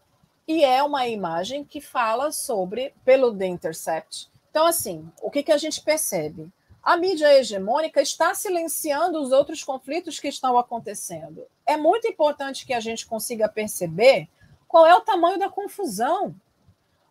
E 0.48 0.64
é 0.64 0.84
uma 0.84 1.08
imagem 1.08 1.64
que 1.64 1.80
fala 1.80 2.32
sobre, 2.32 2.94
pelo 3.06 3.34
The 3.34 3.46
Intercept. 3.46 4.30
Então, 4.50 4.66
assim, 4.66 5.10
o 5.22 5.32
que, 5.32 5.42
que 5.42 5.52
a 5.52 5.58
gente 5.58 5.82
percebe? 5.82 6.52
A 6.82 6.98
mídia 6.98 7.34
hegemônica 7.34 8.02
está 8.02 8.34
silenciando 8.34 9.22
os 9.22 9.32
outros 9.32 9.64
conflitos 9.64 10.20
que 10.20 10.28
estão 10.28 10.58
acontecendo. 10.58 11.48
É 11.66 11.78
muito 11.78 12.08
importante 12.08 12.66
que 12.66 12.74
a 12.74 12.82
gente 12.82 13.06
consiga 13.06 13.48
perceber 13.48 14.28
qual 14.68 14.86
é 14.86 14.94
o 14.94 15.02
tamanho 15.02 15.40
da 15.40 15.50
confusão. 15.50 16.36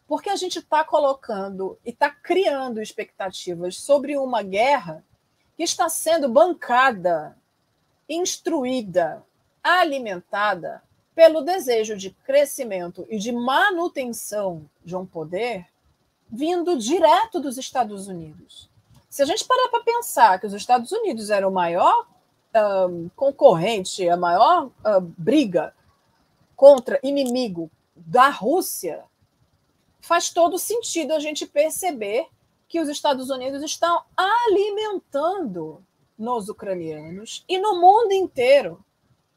Porque 0.06 0.28
a 0.28 0.36
gente 0.36 0.58
está 0.58 0.84
colocando 0.84 1.78
e 1.86 1.88
está 1.88 2.10
criando 2.10 2.82
expectativas 2.82 3.78
sobre 3.80 4.18
uma 4.18 4.42
guerra 4.42 5.02
que 5.56 5.62
está 5.62 5.88
sendo 5.88 6.28
bancada, 6.28 7.34
instruída, 8.06 9.24
alimentada 9.64 10.82
pelo 11.14 11.42
desejo 11.42 11.96
de 11.96 12.10
crescimento 12.10 13.06
e 13.10 13.18
de 13.18 13.32
manutenção 13.32 14.68
de 14.84 14.96
um 14.96 15.04
poder 15.04 15.66
vindo 16.30 16.78
direto 16.78 17.38
dos 17.40 17.58
Estados 17.58 18.08
Unidos. 18.08 18.70
Se 19.10 19.22
a 19.22 19.26
gente 19.26 19.44
parar 19.44 19.68
para 19.68 19.84
pensar 19.84 20.40
que 20.40 20.46
os 20.46 20.54
Estados 20.54 20.90
Unidos 20.90 21.28
eram 21.28 21.50
o 21.50 21.52
maior 21.52 22.06
um, 22.88 23.10
concorrente, 23.14 24.08
a 24.08 24.16
maior 24.16 24.66
uh, 24.66 25.00
briga 25.00 25.74
contra 26.56 26.98
inimigo 27.02 27.70
da 27.94 28.30
Rússia, 28.30 29.04
faz 30.00 30.30
todo 30.30 30.58
sentido 30.58 31.12
a 31.12 31.18
gente 31.18 31.46
perceber 31.46 32.26
que 32.68 32.80
os 32.80 32.88
Estados 32.88 33.28
Unidos 33.28 33.62
estão 33.62 34.02
alimentando 34.16 35.84
nos 36.18 36.48
ucranianos 36.48 37.44
e 37.46 37.58
no 37.58 37.78
mundo 37.78 38.12
inteiro 38.12 38.82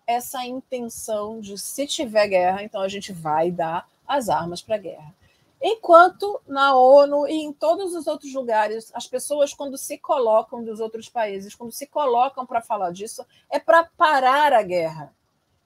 essa 0.08 0.46
intenção 0.46 1.40
de 1.40 1.58
se 1.58 1.88
tiver 1.88 2.28
guerra, 2.28 2.64
então 2.64 2.82
a 2.82 2.88
gente 2.88 3.12
vai 3.12 3.52
dar 3.52 3.90
as 4.08 4.30
armas 4.30 4.62
para 4.62 4.76
a 4.76 4.80
guerra. 4.80 5.14
Enquanto 5.62 6.40
na 6.46 6.76
ONU 6.76 7.28
e 7.28 7.34
em 7.34 7.52
todos 7.52 7.96
os 7.96 8.06
outros 8.06 8.34
lugares, 8.34 8.92
as 8.94 9.08
pessoas, 9.08 9.54
quando 9.54 9.78
se 9.78 9.98
colocam 9.98 10.64
dos 10.64 10.80
outros 10.80 11.10
países, 11.10 11.56
quando 11.56 11.72
se 11.72 11.88
colocam 11.88 12.46
para 12.46 12.62
falar 12.62 12.92
disso, 12.92 13.26
é 13.50 13.58
para 13.58 13.84
parar 13.84 14.54
a 14.54 14.62
guerra. 14.62 15.14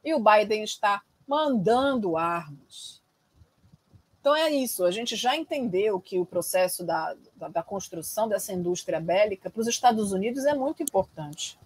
E 0.04 0.14
o 0.14 0.20
Biden 0.20 0.64
está 0.64 1.02
mandando 1.28 2.16
armas. 2.16 3.02
Então 4.22 4.36
é 4.36 4.50
isso, 4.50 4.86
a 4.86 4.92
gente 4.92 5.16
já 5.16 5.36
entendeu 5.36 6.00
que 6.00 6.20
o 6.20 6.26
processo 6.26 6.84
da, 6.84 7.16
da, 7.36 7.48
da 7.48 7.64
construção 7.64 8.28
dessa 8.28 8.54
indústria 8.54 9.00
bélica 9.00 9.50
para 9.50 9.62
os 9.62 9.68
Estados 9.68 10.12
Unidos 10.12 10.46
é 10.46 10.54
muito 10.54 10.84
importante. 10.84 11.58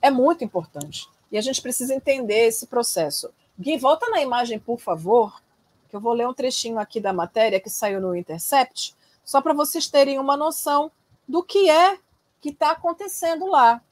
É 0.00 0.10
muito 0.10 0.44
importante. 0.44 1.08
E 1.30 1.36
a 1.36 1.40
gente 1.40 1.60
precisa 1.60 1.94
entender 1.94 2.46
esse 2.46 2.66
processo. 2.66 3.30
Gui, 3.58 3.76
volta 3.76 4.08
na 4.08 4.20
imagem, 4.20 4.58
por 4.58 4.78
favor, 4.78 5.42
que 5.88 5.96
eu 5.96 6.00
vou 6.00 6.12
ler 6.12 6.28
um 6.28 6.34
trechinho 6.34 6.78
aqui 6.78 7.00
da 7.00 7.12
matéria 7.12 7.60
que 7.60 7.68
saiu 7.68 8.00
no 8.00 8.14
Intercept, 8.16 8.94
só 9.24 9.40
para 9.40 9.52
vocês 9.52 9.88
terem 9.88 10.18
uma 10.18 10.36
noção 10.36 10.90
do 11.26 11.42
que 11.42 11.68
é 11.68 11.98
que 12.40 12.50
está 12.50 12.70
acontecendo 12.70 13.46
lá. 13.46 13.82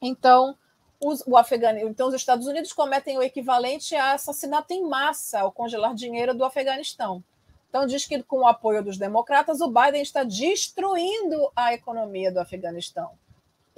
Então, 0.00 0.56
os, 1.00 1.22
o 1.26 1.34
então, 1.86 2.08
os 2.08 2.14
Estados 2.14 2.46
Unidos 2.46 2.72
cometem 2.72 3.16
o 3.16 3.22
equivalente 3.22 3.94
a 3.94 4.12
assassinato 4.12 4.72
em 4.72 4.86
massa 4.86 5.40
ao 5.40 5.52
congelar 5.52 5.94
dinheiro 5.94 6.34
do 6.34 6.44
Afeganistão. 6.44 7.22
Então, 7.68 7.86
diz 7.86 8.06
que 8.06 8.22
com 8.22 8.40
o 8.40 8.46
apoio 8.46 8.82
dos 8.82 8.98
democratas, 8.98 9.60
o 9.60 9.68
Biden 9.68 10.02
está 10.02 10.24
destruindo 10.24 11.50
a 11.54 11.72
economia 11.72 12.32
do 12.32 12.40
Afeganistão 12.40 13.10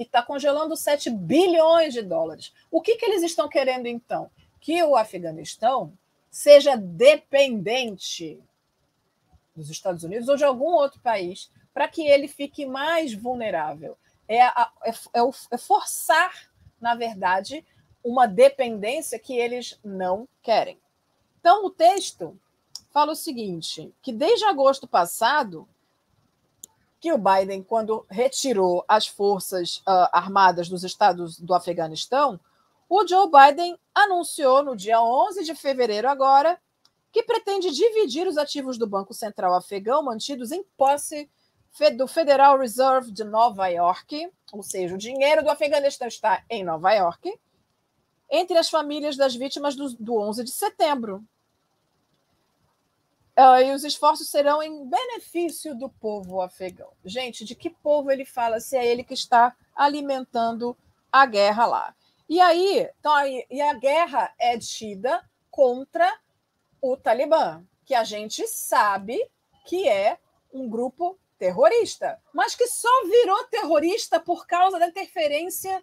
e 0.01 0.03
está 0.03 0.23
congelando 0.23 0.75
7 0.75 1.11
bilhões 1.11 1.95
de 1.95 2.03
dólares. 2.03 2.53
O 2.73 2.81
que, 2.81 2.97
que 2.97 3.05
eles 3.05 3.23
estão 3.23 3.49
querendo, 3.49 3.87
então? 3.87 4.29
Que 4.61 4.83
o 4.83 4.97
Afeganistão 4.97 5.93
seja 6.29 6.77
dependente 6.77 8.43
dos 9.55 9.71
Estados 9.71 10.03
Unidos 10.03 10.29
ou 10.29 10.37
de 10.37 10.45
algum 10.45 10.73
outro 10.73 10.99
país 11.01 11.53
para 11.73 11.87
que 11.87 12.03
ele 12.03 12.27
fique 12.27 12.67
mais 12.67 13.15
vulnerável. 13.15 13.97
É, 14.27 14.43
a, 14.43 14.73
é, 14.85 14.91
é, 14.91 15.21
é 15.53 15.59
forçar 15.59 16.51
na 16.81 16.95
verdade, 16.95 17.65
uma 18.03 18.27
dependência 18.27 19.19
que 19.19 19.37
eles 19.37 19.79
não 19.85 20.27
querem. 20.43 20.79
Então, 21.39 21.67
o 21.67 21.71
texto 21.71 22.39
fala 22.91 23.13
o 23.13 23.17
seguinte: 23.17 23.93
que 24.01 24.13
desde 24.13 24.45
agosto 24.47 24.89
passado, 24.89 25.69
que 27.01 27.13
o 27.13 27.19
Biden, 27.19 27.63
quando 27.63 28.05
retirou 28.11 28.85
as 28.87 29.07
forças 29.07 29.79
uh, 29.79 30.11
armadas 30.13 30.69
dos 30.69 30.85
estados 30.85 31.39
do 31.41 31.55
Afeganistão, 31.55 32.39
o 32.89 33.07
Joe 33.07 33.31
Biden 33.31 33.79
anunciou 33.95 34.63
no 34.63 34.77
dia 34.77 35.01
11 35.01 35.45
de 35.45 35.55
fevereiro 35.55 36.09
agora 36.09 36.61
que 37.13 37.23
pretende 37.23 37.71
dividir 37.71 38.27
os 38.27 38.37
ativos 38.37 38.79
do 38.79 38.87
Banco 38.87 39.15
Central 39.15 39.55
afegão 39.55 40.03
mantidos 40.03 40.53
em 40.53 40.63
posse 40.77 41.29
do 41.97 42.07
Federal 42.07 42.59
Reserve 42.59 43.13
de 43.13 43.25
Nova 43.25 43.69
York, 43.69 44.31
ou 44.53 44.63
seja, 44.63 44.95
o 44.95 44.99
dinheiro 44.99 45.43
do 45.43 45.51
Afeganistão 45.51 46.09
está 46.09 46.45
em 46.51 46.65
Nova 46.65 46.93
York, 46.93 47.33
entre 48.29 48.59
as 48.59 48.69
famílias 48.69 49.17
das 49.17 49.35
vítimas 49.35 49.75
do, 49.75 49.89
do 49.95 50.19
11 50.19 50.45
de 50.45 50.51
setembro. 50.51 51.25
Uh, 53.39 53.63
e 53.65 53.73
os 53.73 53.85
esforços 53.85 54.29
serão 54.29 54.63
em 54.63 54.87
benefício 54.87 55.75
do 55.75 55.89
povo 55.89 56.41
afegão. 56.41 56.93
Gente, 57.05 57.45
de 57.45 57.55
que 57.55 57.71
povo 57.71 58.11
ele 58.11 58.25
fala 58.25 58.61
se 58.61 58.77
é 58.77 58.87
ele 58.87 59.05
que 59.05 59.15
está 59.15 59.57
alimentando 59.75 60.77
a 61.11 61.25
guerra 61.25 61.65
lá? 61.67 61.95
E 62.29 62.41
aí, 62.41 62.89
então, 62.99 63.13
e 63.51 63.61
a 63.61 63.75
guerra 63.75 64.33
é 64.39 64.59
tida 64.59 65.25
contra 65.51 66.09
o 66.81 66.97
Talibã, 66.97 67.65
que 67.85 67.95
a 67.95 68.05
gente 68.05 68.47
sabe 68.47 69.19
que 69.67 69.89
é 69.89 70.19
um 70.53 70.69
grupo 70.69 71.19
terrorista, 71.39 72.21
mas 72.33 72.55
que 72.55 72.67
só 72.67 73.05
virou 73.07 73.45
terrorista 73.45 74.21
por 74.21 74.47
causa 74.47 74.79
da 74.79 74.87
interferência 74.87 75.83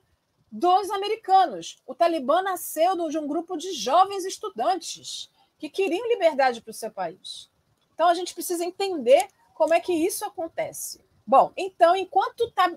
dos 0.52 0.90
americanos. 0.92 1.82
O 1.86 1.94
Talibã 1.94 2.42
nasceu 2.42 2.96
de 3.10 3.18
um 3.18 3.28
grupo 3.28 3.58
de 3.58 3.74
jovens 3.74 4.24
estudantes 4.24 5.30
que 5.58 5.70
queriam 5.70 6.08
liberdade 6.08 6.62
para 6.62 6.72
o 6.72 6.74
seu 6.74 6.92
país. 6.92 7.50
Então 7.94 8.08
a 8.08 8.14
gente 8.14 8.34
precisa 8.34 8.64
entender 8.64 9.28
como 9.54 9.74
é 9.74 9.80
que 9.80 9.94
isso 9.94 10.24
acontece. 10.24 11.02
Bom, 11.26 11.52
então, 11.58 11.96
enquanto 11.96 12.50
tá, 12.52 12.72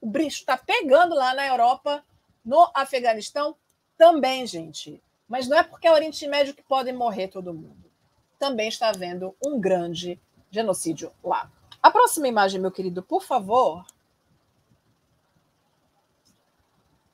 o 0.00 0.06
bicho 0.06 0.40
está 0.40 0.56
pegando 0.56 1.14
lá 1.14 1.32
na 1.32 1.46
Europa, 1.46 2.04
no 2.44 2.70
Afeganistão, 2.74 3.56
também, 3.96 4.46
gente. 4.46 5.02
Mas 5.28 5.48
não 5.48 5.56
é 5.56 5.62
porque 5.62 5.86
é 5.86 5.90
o 5.90 5.94
Oriente 5.94 6.26
Médio 6.26 6.54
que 6.54 6.62
pode 6.62 6.92
morrer 6.92 7.28
todo 7.28 7.54
mundo. 7.54 7.90
Também 8.38 8.68
está 8.68 8.88
havendo 8.88 9.34
um 9.44 9.58
grande 9.58 10.20
genocídio 10.50 11.12
lá. 11.22 11.50
A 11.82 11.90
próxima 11.90 12.28
imagem, 12.28 12.60
meu 12.60 12.70
querido, 12.70 13.02
por 13.02 13.22
favor. 13.22 13.84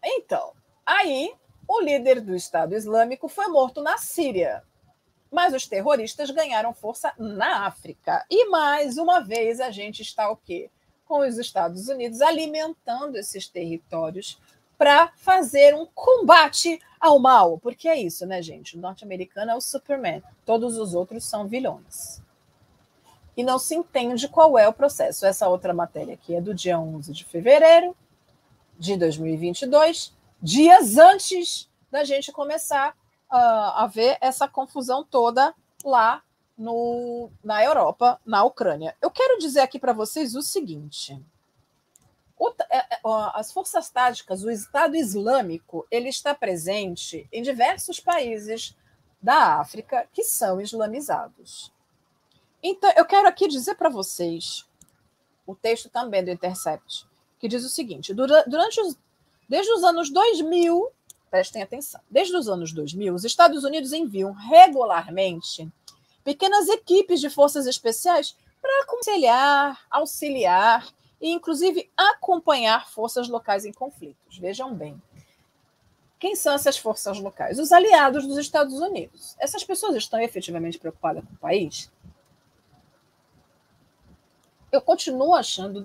Então, 0.03 0.55
aí 0.85 1.35
o 1.69 1.81
líder 1.81 2.21
do 2.21 2.35
Estado 2.35 2.75
Islâmico 2.75 3.29
foi 3.29 3.47
morto 3.49 3.81
na 3.81 3.97
Síria. 3.97 4.65
Mas 5.31 5.55
os 5.55 5.67
terroristas 5.67 6.31
ganharam 6.31 6.75
força 6.75 7.13
na 7.19 7.67
África. 7.67 8.25
E 8.29 8.49
mais 8.49 8.99
uma 8.99 9.21
vez 9.21 9.61
a 9.61 9.71
gente 9.71 10.03
está 10.03 10.31
o 10.31 10.37
quê? 10.37 10.71
Com 11.07 11.21
os 11.21 11.39
Estados 11.39 11.89
Unidos 11.89 12.21
alimentando 12.21 13.17
esses 13.17 13.47
territórios 13.47 14.41
para 14.77 15.13
fazer 15.17 15.75
um 15.75 15.87
combate 15.87 16.81
ao 16.99 17.19
mal. 17.19 17.59
Porque 17.59 17.89
é 17.89 18.01
isso, 18.01 18.27
né, 18.27 18.43
gente? 18.43 18.77
O 18.77 18.81
norte-americano 18.81 19.53
é 19.53 19.55
o 19.55 19.61
Superman. 19.61 20.23
Todos 20.45 20.77
os 20.79 20.95
outros 20.95 21.25
são 21.25 21.47
vilões 21.47 22.21
e 23.41 23.43
não 23.43 23.59
se 23.59 23.75
entende 23.75 24.29
qual 24.29 24.59
é 24.59 24.69
o 24.69 24.73
processo. 24.73 25.25
Essa 25.25 25.49
outra 25.49 25.73
matéria 25.73 26.15
aqui 26.15 26.35
é 26.35 26.41
do 26.41 26.55
dia 26.55 26.79
11 26.79 27.13
de 27.13 27.25
fevereiro 27.25 27.97
de 28.79 28.97
2022, 28.97 30.15
dias 30.43 30.97
antes 30.97 31.69
da 31.91 32.05
gente 32.05 32.33
começar 32.33 32.97
uh, 33.31 33.73
a 33.77 33.87
ver 33.87 34.19
essa 34.21 34.49
confusão 34.49 35.05
toda 35.05 35.55
lá 35.85 36.23
no, 36.57 37.31
na 37.43 37.65
Europa, 37.65 38.21
na 38.25 38.45
Ucrânia. 38.45 38.97
Eu 39.01 39.11
quero 39.11 39.39
dizer 39.39 39.61
aqui 39.61 39.79
para 39.79 39.93
vocês 39.93 40.35
o 40.35 40.43
seguinte: 40.43 41.19
o, 42.39 42.53
é, 42.71 42.79
é, 42.79 43.01
as 43.35 43.53
forças 43.53 43.89
táticas, 43.91 44.43
o 44.43 44.51
Estado 44.51 44.97
Islâmico, 44.97 45.87
ele 45.91 46.09
está 46.09 46.35
presente 46.35 47.29
em 47.33 47.43
diversos 47.43 48.01
países 48.01 48.77
da 49.23 49.61
África 49.61 50.09
que 50.13 50.25
são 50.25 50.61
islamizados. 50.61 51.73
Então, 52.63 52.93
eu 52.97 53.05
quero 53.05 53.29
aqui 53.29 53.49
dizer 53.49 53.75
para 53.75 53.89
vocês 53.89 54.67
o 55.47 55.55
texto 55.55 55.89
também 55.89 56.25
do 56.25 56.31
Intercept, 56.31 57.07
que 57.39 57.49
diz 57.49 57.65
o 57.65 57.69
seguinte: 57.69 58.13
durante 58.13 58.81
os, 58.81 58.99
desde 59.49 59.73
os 59.73 59.83
anos 59.83 60.11
2000, 60.11 60.91
prestem 61.31 61.63
atenção, 61.63 62.01
desde 62.11 62.37
os 62.37 62.49
anos 62.49 62.73
2000, 62.73 63.15
os 63.15 63.25
Estados 63.25 63.65
Unidos 63.65 63.93
enviam 63.93 64.33
regularmente 64.33 65.71
pequenas 66.25 66.69
equipes 66.69 67.21
de 67.21 67.31
forças 67.31 67.67
especiais 67.67 68.37
para 68.61 68.83
aconselhar, 68.83 69.81
auxiliar 69.91 70.87
e, 71.21 71.31
inclusive, 71.31 71.91
acompanhar 71.97 72.91
forças 72.91 73.29
locais 73.29 73.65
em 73.65 73.73
conflitos. 73.73 74.39
Vejam 74.39 74.75
bem. 74.75 75.01
Quem 76.19 76.37
são 76.37 76.53
essas 76.53 76.77
forças 76.77 77.19
locais? 77.19 77.59
Os 77.59 77.73
aliados 77.73 78.27
dos 78.27 78.37
Estados 78.37 78.75
Unidos. 78.75 79.35
Essas 79.39 79.65
pessoas 79.65 79.97
estão 79.97 80.21
efetivamente 80.21 80.79
preocupadas 80.79 81.25
com 81.25 81.33
o 81.33 81.39
país? 81.39 81.91
Eu 84.71 84.83
continuo 84.83 85.35
achando, 85.35 85.83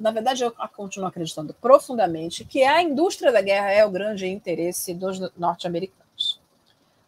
na 0.00 0.10
verdade, 0.10 0.42
eu 0.42 0.50
continuo 0.74 1.06
acreditando 1.06 1.52
profundamente 1.52 2.42
que 2.42 2.64
a 2.64 2.80
indústria 2.80 3.30
da 3.30 3.42
guerra 3.42 3.70
é 3.70 3.84
o 3.84 3.90
grande 3.90 4.26
interesse 4.26 4.94
dos 4.94 5.20
norte-americanos. 5.36 6.40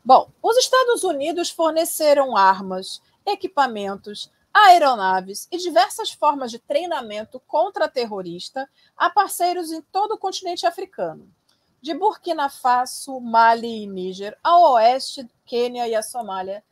Bom, 0.05 0.29
os 0.43 0.59
Estados 0.59 1.03
Unidos 1.03 1.49
forneceram 1.49 2.37
armas, 2.37 3.01
equipamentos, 3.25 4.31
aeronaves 4.53 5.49
e 5.51 5.57
diversas 5.57 6.11
formas 6.11 6.51
de 6.51 6.59
treinamento 6.59 7.41
contra-terrorista 7.47 8.69
a 8.95 9.09
parceiros 9.09 9.73
em 9.73 9.81
todo 9.81 10.13
o 10.13 10.19
continente 10.19 10.67
africano, 10.67 11.27
de 11.81 11.95
Burkina 11.95 12.51
Faso, 12.51 13.19
Mali 13.21 13.85
e 13.85 13.87
Níger 13.87 14.37
ao 14.45 14.75
oeste, 14.75 15.27
Quênia 15.47 15.89
e 15.89 15.95
a 15.95 16.03
Somália 16.03 16.63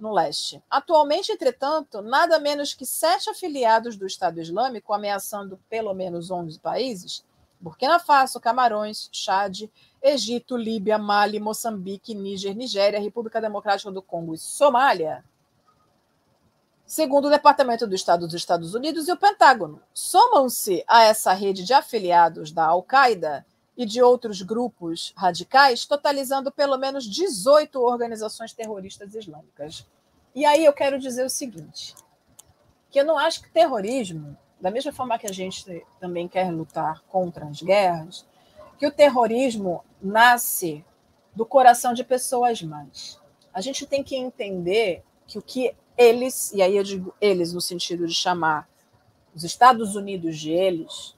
no 0.00 0.12
leste. 0.12 0.62
Atualmente, 0.70 1.32
entretanto, 1.32 2.00
nada 2.00 2.38
menos 2.38 2.74
que 2.74 2.86
sete 2.86 3.28
afiliados 3.30 3.96
do 3.96 4.06
Estado 4.06 4.40
Islâmico, 4.40 4.92
ameaçando 4.92 5.60
pelo 5.68 5.92
menos 5.94 6.30
11 6.30 6.58
países, 6.58 7.24
Burkina 7.60 7.98
Faso, 7.98 8.40
Camarões, 8.40 9.10
Chad, 9.12 9.68
Egito, 10.02 10.56
Líbia, 10.56 10.96
Mali, 10.96 11.38
Moçambique, 11.38 12.14
Níger, 12.14 12.56
Nigéria, 12.56 12.98
República 12.98 13.40
Democrática 13.40 13.92
do 13.92 14.00
Congo 14.00 14.34
e 14.34 14.38
Somália, 14.38 15.22
segundo 16.86 17.26
o 17.26 17.30
Departamento 17.30 17.86
do 17.86 17.94
Estado 17.94 18.26
dos 18.26 18.34
Estados 18.34 18.74
Unidos 18.74 19.06
e 19.06 19.12
o 19.12 19.16
Pentágono. 19.16 19.82
Somam-se 19.92 20.82
a 20.88 21.04
essa 21.04 21.32
rede 21.34 21.62
de 21.62 21.74
afiliados 21.74 22.50
da 22.50 22.64
Al-Qaeda 22.64 23.44
e 23.76 23.86
de 23.86 24.02
outros 24.02 24.42
grupos 24.42 25.12
radicais, 25.16 25.86
totalizando 25.86 26.50
pelo 26.50 26.76
menos 26.76 27.04
18 27.04 27.80
organizações 27.80 28.52
terroristas 28.52 29.14
islâmicas. 29.14 29.86
E 30.34 30.44
aí 30.44 30.64
eu 30.64 30.72
quero 30.72 30.98
dizer 30.98 31.24
o 31.24 31.30
seguinte: 31.30 31.94
que 32.90 33.00
eu 33.00 33.04
não 33.04 33.18
acho 33.18 33.42
que 33.42 33.50
terrorismo, 33.50 34.36
da 34.60 34.70
mesma 34.70 34.92
forma 34.92 35.18
que 35.18 35.26
a 35.26 35.32
gente 35.32 35.84
também 35.98 36.28
quer 36.28 36.50
lutar 36.50 37.02
contra 37.08 37.46
as 37.46 37.62
guerras, 37.62 38.26
que 38.78 38.86
o 38.86 38.92
terrorismo 38.92 39.84
nasce 40.00 40.84
do 41.34 41.46
coração 41.46 41.94
de 41.94 42.04
pessoas 42.04 42.62
más. 42.62 43.20
A 43.52 43.60
gente 43.60 43.86
tem 43.86 44.02
que 44.02 44.16
entender 44.16 45.02
que 45.26 45.38
o 45.38 45.42
que 45.42 45.74
eles, 45.96 46.52
e 46.52 46.62
aí 46.62 46.76
eu 46.76 46.82
digo 46.82 47.14
eles 47.20 47.52
no 47.52 47.60
sentido 47.60 48.06
de 48.06 48.14
chamar 48.14 48.68
os 49.34 49.44
Estados 49.44 49.94
Unidos 49.94 50.38
de 50.38 50.50
eles, 50.50 51.14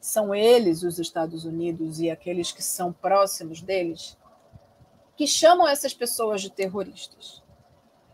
são 0.00 0.34
eles, 0.34 0.82
os 0.82 0.98
Estados 0.98 1.44
Unidos, 1.44 2.00
e 2.00 2.10
aqueles 2.10 2.52
que 2.52 2.62
são 2.62 2.92
próximos 2.92 3.60
deles, 3.60 4.16
que 5.16 5.26
chamam 5.26 5.66
essas 5.66 5.92
pessoas 5.92 6.40
de 6.40 6.50
terroristas. 6.50 7.42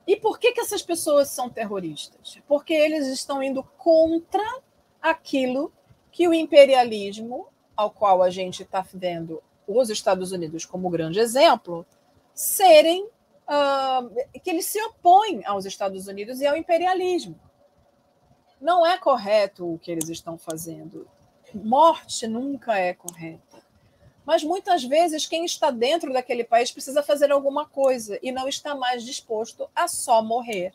E 0.06 0.16
por 0.16 0.38
que, 0.38 0.52
que 0.52 0.60
essas 0.60 0.82
pessoas 0.82 1.28
são 1.28 1.48
terroristas? 1.48 2.38
Porque 2.46 2.72
eles 2.72 3.06
estão 3.06 3.42
indo 3.42 3.62
contra 3.76 4.42
aquilo 5.00 5.72
que 6.10 6.28
o 6.28 6.34
imperialismo, 6.34 7.48
ao 7.76 7.90
qual 7.90 8.22
a 8.22 8.30
gente 8.30 8.62
está 8.62 8.84
vendo 8.92 9.42
os 9.66 9.90
Estados 9.90 10.32
Unidos 10.32 10.64
como 10.64 10.90
grande 10.90 11.18
exemplo, 11.18 11.86
serem 12.34 13.04
uh, 13.04 14.40
que 14.42 14.50
eles 14.50 14.66
se 14.66 14.80
opõem 14.82 15.44
aos 15.44 15.64
Estados 15.64 16.06
Unidos 16.06 16.40
e 16.40 16.46
ao 16.46 16.56
imperialismo. 16.56 17.38
Não 18.60 18.86
é 18.86 18.98
correto 18.98 19.74
o 19.74 19.78
que 19.78 19.90
eles 19.90 20.08
estão 20.08 20.38
fazendo. 20.38 21.06
Morte 21.54 22.26
nunca 22.26 22.78
é 22.78 22.92
correta. 22.94 23.62
Mas 24.24 24.42
muitas 24.42 24.82
vezes 24.82 25.26
quem 25.26 25.44
está 25.44 25.70
dentro 25.70 26.12
daquele 26.12 26.44
país 26.44 26.72
precisa 26.72 27.02
fazer 27.02 27.30
alguma 27.30 27.66
coisa 27.66 28.18
e 28.22 28.32
não 28.32 28.48
está 28.48 28.74
mais 28.74 29.04
disposto 29.04 29.68
a 29.74 29.86
só 29.86 30.22
morrer, 30.22 30.72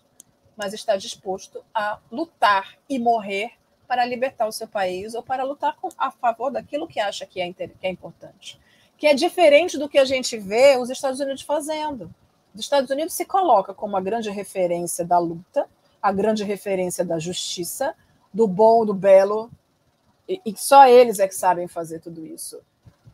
mas 0.56 0.74
está 0.74 0.96
disposto 0.96 1.64
a 1.74 2.00
lutar 2.12 2.78
e 2.88 3.00
morrer 3.00 3.52
para 3.88 4.06
libertar 4.06 4.48
o 4.48 4.52
seu 4.52 4.68
país 4.68 5.16
ou 5.16 5.24
para 5.24 5.44
lutar 5.44 5.76
a 5.98 6.12
favor 6.12 6.52
daquilo 6.52 6.88
que 6.88 7.00
acha 7.00 7.26
que 7.26 7.42
é, 7.42 7.52
que 7.52 7.72
é 7.82 7.90
importante. 7.90 8.60
Que 8.98 9.08
é 9.08 9.14
diferente 9.16 9.78
do 9.78 9.90
que 9.90 9.98
a 9.98 10.06
gente 10.06 10.38
vê 10.38 10.78
os 10.78 10.90
Estados 10.90 11.20
Unidos 11.20 11.42
fazendo 11.42 12.14
dos 12.54 12.66
Estados 12.66 12.90
Unidos 12.90 13.14
se 13.14 13.26
coloca 13.26 13.74
como 13.74 13.96
a 13.96 14.02
grande 14.02 14.30
referência 14.30 15.06
da 15.06 15.18
luta, 15.20 15.68
a 16.02 16.12
grande 16.12 16.44
referência 16.44 17.06
da 17.06 17.20
justiça, 17.20 17.96
do 18.34 18.48
bom, 18.48 18.86
do 18.86 18.94
belo, 18.94 19.52
e, 20.30 20.56
só 20.56 20.88
eles 20.88 21.18
é 21.20 21.28
que 21.28 21.36
sabem 21.36 21.68
fazer 21.68 22.00
tudo 22.00 22.26
isso. 22.26 22.60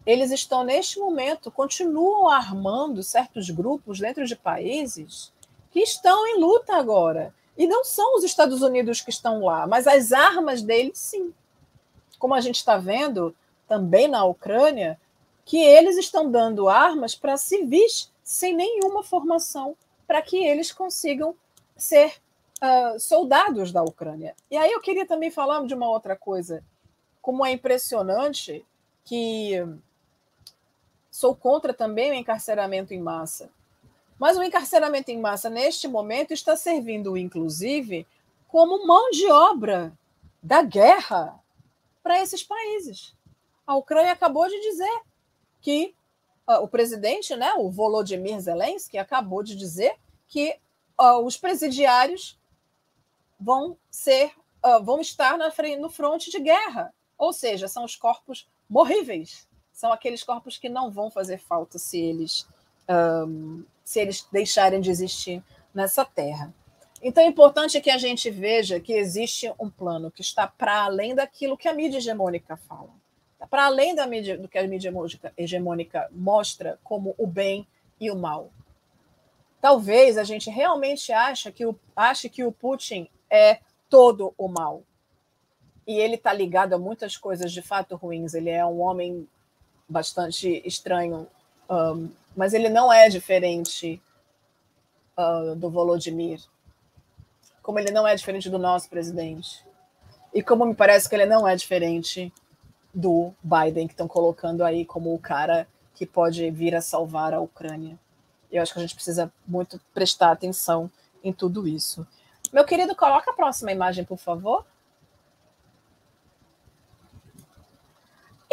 Eles 0.06 0.32
estão, 0.32 0.64
neste 0.64 1.00
momento, 1.00 1.50
continuam 1.50 2.28
armando 2.28 3.02
certos 3.02 3.50
grupos 3.50 4.00
dentro 4.00 4.26
de 4.26 4.36
países 4.36 5.32
que 5.72 5.80
estão 5.80 6.28
em 6.28 6.40
luta 6.40 6.76
agora. 6.76 7.34
E 7.58 7.66
não 7.66 7.84
são 7.84 8.16
os 8.16 8.24
Estados 8.24 8.62
Unidos 8.62 9.02
que 9.02 9.10
estão 9.10 9.44
lá, 9.44 9.66
mas 9.66 9.88
as 9.88 10.12
armas 10.12 10.62
deles, 10.62 10.98
sim. 10.98 11.34
Como 12.20 12.34
a 12.34 12.42
gente 12.42 12.58
está 12.58 12.78
vendo 12.78 13.34
também 13.68 14.08
na 14.08 14.26
Ucrânia, 14.26 15.00
que 15.46 15.58
eles 15.58 15.98
estão 15.98 16.30
dando 16.30 16.68
armas 16.68 17.16
para 17.16 17.38
civis 17.38 18.12
sem 18.24 18.54
nenhuma 18.54 19.04
formação 19.04 19.76
para 20.08 20.22
que 20.22 20.38
eles 20.38 20.72
consigam 20.72 21.36
ser 21.78 22.14
uh, 22.62 23.00
soldados 23.00 23.72
da 23.72 23.84
Ucrânia. 23.84 24.36
E 24.50 24.58
aí 24.58 24.72
eu 24.72 24.82
queria 24.82 25.06
também 25.06 25.32
falar 25.32 25.66
de 25.66 25.74
uma 25.74 25.90
outra 25.90 26.16
coisa, 26.16 26.64
como 27.26 27.44
é 27.44 27.52
impressionante 27.52 28.64
que 29.04 29.54
sou 31.10 31.36
contra 31.36 31.74
também 31.74 32.12
o 32.12 32.14
encarceramento 32.14 32.94
em 32.94 33.02
massa. 33.02 33.50
Mas 34.20 34.38
o 34.38 34.44
encarceramento 34.44 35.10
em 35.10 35.20
massa, 35.20 35.50
neste 35.50 35.88
momento, 35.88 36.34
está 36.34 36.56
servindo, 36.56 37.18
inclusive, 37.18 38.06
como 38.48 38.86
mão 38.86 39.10
de 39.10 39.26
obra 39.26 39.92
da 40.42 40.62
guerra 40.62 41.44
para 42.04 42.22
esses 42.22 42.44
países. 42.44 43.16
A 43.66 43.76
Ucrânia 43.76 44.12
acabou 44.12 44.48
de 44.48 44.62
dizer 44.62 45.02
que 45.62 45.96
uh, 46.48 46.62
o 46.62 46.68
presidente, 46.68 47.36
né, 47.36 47.56
o 47.58 47.72
Volodymyr 47.72 48.40
Zelensky, 48.40 49.00
acabou 49.00 49.42
de 49.42 49.56
dizer 49.56 49.96
que 50.28 50.56
uh, 51.02 51.26
os 51.26 51.38
presidiários 51.38 52.40
vão 53.40 53.76
ser, 53.90 54.32
uh, 54.64 54.84
vão 54.84 55.02
estar 55.02 55.40
na, 55.40 55.52
no 55.80 55.90
fronte 55.90 56.30
de 56.30 56.40
guerra, 56.40 56.94
ou 57.18 57.34
seja, 57.34 57.68
são 57.68 57.84
os 57.84 57.96
corpos 57.96 58.48
morríveis, 58.70 59.48
são 59.72 59.92
aqueles 59.92 60.24
corpos 60.24 60.58
que 60.58 60.70
não 60.70 60.92
vão 60.92 61.10
fazer 61.10 61.38
falta 61.38 61.78
se 61.78 62.00
eles 62.00 62.48
um, 63.28 63.64
se 63.84 64.00
eles 64.00 64.28
deixarem 64.32 64.82
de 64.82 64.90
existir 64.90 65.44
nessa 65.74 66.06
terra. 66.06 66.54
Então 67.02 67.24
é 67.24 67.28
importante 67.28 67.82
que 67.82 67.90
a 67.90 67.98
gente 67.98 68.30
veja 68.30 68.80
que 68.80 68.94
existe 68.94 69.52
um 69.60 69.70
plano 69.70 70.10
que 70.10 70.22
está 70.22 70.48
para 70.48 70.84
além 70.84 71.14
daquilo 71.14 71.58
que 71.58 71.68
a 71.68 71.74
mídia 71.74 71.98
hegemônica 71.98 72.56
fala 72.56 72.90
para 73.50 73.66
além 73.66 73.94
da 73.96 74.08
mídia, 74.08 74.38
do 74.38 74.48
que 74.48 74.58
a 74.58 74.68
mídia 74.68 74.94
hegemônica 75.38 76.10
mostra 76.12 76.80
como 76.84 77.16
o 77.18 77.28
bem 77.28 77.68
e 78.00 78.10
o 78.10 78.16
mal. 78.16 78.52
Talvez 79.62 80.18
a 80.18 80.24
gente 80.24 80.50
realmente 80.50 81.12
ache 81.12 81.52
que 81.52 81.66
o, 81.66 81.78
ache 81.96 82.30
que 82.30 82.44
o 82.44 82.52
Putin 82.52 83.08
é 83.30 83.60
todo 83.90 84.34
o 84.38 84.48
mal. 84.48 84.84
E 85.88 86.00
ele 86.00 86.16
está 86.16 86.34
ligado 86.34 86.74
a 86.74 86.78
muitas 86.78 87.16
coisas 87.16 87.52
de 87.52 87.62
fato 87.62 87.96
ruins. 87.96 88.34
Ele 88.34 88.50
é 88.50 88.66
um 88.66 88.82
homem 88.82 89.28
bastante 89.88 90.62
estranho, 90.66 91.28
um, 91.70 92.10
mas 92.36 92.54
ele 92.54 92.70
não 92.70 92.92
é 92.92 93.08
diferente 93.08 94.02
uh, 95.18 95.56
do 95.56 95.70
Volodymyr, 95.70 96.42
como 97.62 97.80
ele 97.80 97.92
não 97.92 98.08
é 98.08 98.16
diferente 98.16 98.50
do 98.50 98.58
nosso 98.58 98.90
presidente. 98.90 99.64
E 100.34 100.42
como 100.42 100.66
me 100.66 100.76
parece 100.76 101.08
que 101.08 101.16
ele 101.16 101.26
não 101.26 101.48
é 101.48 101.56
diferente 101.56 102.34
do 102.94 103.34
Biden, 103.44 103.88
que 103.88 103.94
estão 103.94 104.08
colocando 104.08 104.64
aí 104.64 104.86
como 104.86 105.14
o 105.14 105.20
cara 105.20 105.68
que 105.94 106.06
pode 106.06 106.50
vir 106.52 106.76
a 106.76 106.82
salvar 106.82 107.34
a 107.34 107.40
Ucrânia. 107.40 107.98
Eu 108.52 108.62
acho 108.62 108.74
que 108.74 108.80
a 108.80 108.82
gente 108.82 108.96
precisa 108.96 109.32
muito 109.48 109.80
prestar 109.94 110.32
atenção 110.32 110.90
em 111.24 111.34
tudo 111.34 111.68
isso. 111.68 112.06
Meu 112.54 112.64
querido, 112.64 112.96
coloca 112.96 113.32
a 113.32 113.34
próxima 113.34 113.72
imagem, 113.72 114.06
por 114.06 114.18
favor. 114.18 114.66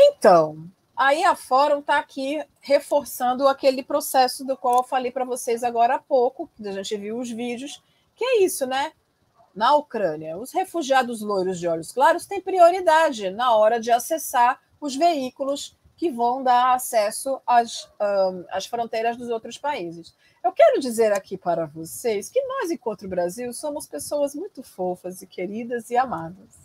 Então, 0.05 0.69
aí 0.97 1.23
a 1.23 1.37
Fórum 1.37 1.79
está 1.79 1.99
aqui 1.99 2.45
reforçando 2.61 3.47
aquele 3.47 3.83
processo 3.83 4.45
do 4.45 4.57
qual 4.57 4.79
eu 4.79 4.85
falei 4.85 5.13
para 5.13 5.25
vocês 5.25 5.63
agora 5.63 5.95
há 5.95 5.99
pouco, 5.99 6.51
que 6.57 6.67
a 6.67 6.73
gente 6.73 6.97
viu 6.97 7.19
os 7.19 7.31
vídeos, 7.31 7.83
que 8.17 8.25
é 8.25 8.43
isso, 8.43 8.67
né? 8.67 8.93
na 9.55 9.75
Ucrânia, 9.75 10.37
os 10.39 10.53
refugiados 10.53 11.21
loiros 11.21 11.59
de 11.59 11.69
olhos 11.69 11.93
claros 11.93 12.27
têm 12.27 12.41
prioridade 12.41 13.31
na 13.31 13.55
hora 13.55 13.79
de 13.79 13.91
acessar 13.91 14.59
os 14.81 14.97
veículos 14.97 15.77
que 15.97 16.11
vão 16.11 16.43
dar 16.43 16.75
acesso 16.75 17.41
às, 17.47 17.89
um, 18.01 18.45
às 18.51 18.67
fronteiras 18.67 19.17
dos 19.17 19.29
outros 19.29 19.59
países. 19.59 20.15
Eu 20.43 20.53
quero 20.53 20.81
dizer 20.81 21.13
aqui 21.13 21.37
para 21.37 21.67
vocês 21.67 22.29
que 22.29 22.43
nós, 22.43 22.71
enquanto 22.71 23.07
Brasil, 23.07 23.53
somos 23.53 23.87
pessoas 23.87 24.35
muito 24.35 24.63
fofas 24.63 25.23
e 25.23 25.27
queridas 25.27 25.91
e 25.91 25.97
amadas. 25.97 26.59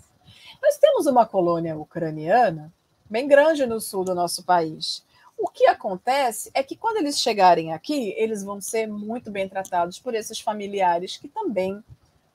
Nós 0.62 0.78
temos 0.78 1.06
uma 1.06 1.26
colônia 1.26 1.78
ucraniana 1.78 2.73
bem 3.10 3.28
grande 3.28 3.65
no 3.65 3.80
sul 3.80 4.04
do 4.04 4.15
nosso 4.15 4.43
país. 4.43 5.06
O 5.38 5.48
que 5.48 5.67
acontece 5.67 6.50
é 6.54 6.63
que 6.63 6.76
quando 6.76 6.98
eles 6.98 7.20
chegarem 7.20 7.72
aqui, 7.72 8.13
eles 8.17 8.43
vão 8.43 8.60
ser 8.60 8.88
muito 8.88 9.30
bem 9.30 9.48
tratados 9.48 10.00
por 10.00 10.15
esses 10.15 10.39
familiares 10.39 11.17
que 11.17 11.28
também 11.28 11.84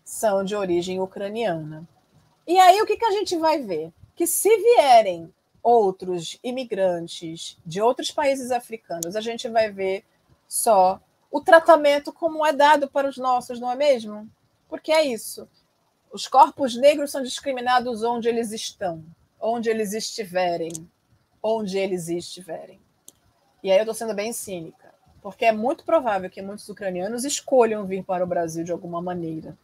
são 0.05 0.45
de 0.45 0.55
origem 0.55 1.01
ucraniana. 1.01 1.87
E 2.47 2.59
aí 2.59 2.81
o 2.81 2.87
que, 2.87 2.97
que 2.97 3.05
a 3.05 3.11
gente 3.11 3.37
vai 3.37 3.61
ver? 3.61 3.93
Que 4.15 4.27
se 4.27 4.49
vierem 4.57 5.33
outros 5.63 6.39
imigrantes 6.43 7.59
de 7.65 7.81
outros 7.81 8.11
países 8.11 8.51
africanos, 8.51 9.15
a 9.15 9.21
gente 9.21 9.49
vai 9.49 9.71
ver 9.71 10.05
só 10.49 11.01
o 11.31 11.41
tratamento 11.41 12.13
como 12.13 12.45
é 12.45 12.53
dado 12.53 12.89
para 12.89 13.09
os 13.09 13.17
nossos, 13.17 13.59
não 13.59 13.71
é 13.71 13.77
mesmo? 13.77 14.29
Porque 14.69 14.93
é 14.93 15.03
isso. 15.03 15.49
Os 16.13 16.29
corpos 16.29 16.77
negros 16.77 17.11
são 17.11 17.23
discriminados 17.23 18.03
onde 18.03 18.29
eles 18.29 18.53
estão, 18.53 19.03
onde 19.43 19.69
eles 19.69 19.93
estiverem, 19.93 20.73
onde 21.43 21.77
eles 21.77 22.09
estiverem. 22.09 22.81
E 23.63 23.71
aí 23.71 23.77
eu 23.77 23.83
estou 23.83 23.95
sendo 23.95 24.15
bem 24.15 24.33
cínica, 24.33 24.95
porque 25.21 25.45
é 25.45 25.53
muito 25.53 25.85
provável 25.85 26.31
que 26.31 26.41
muitos 26.41 26.69
ucranianos 26.69 27.25
escolham 27.25 27.85
vir 27.85 28.05
para 28.05 28.25
o 28.25 28.27
Brasil 28.27 28.65
de 28.65 28.73
alguma 28.73 29.03
maneira. 29.03 29.59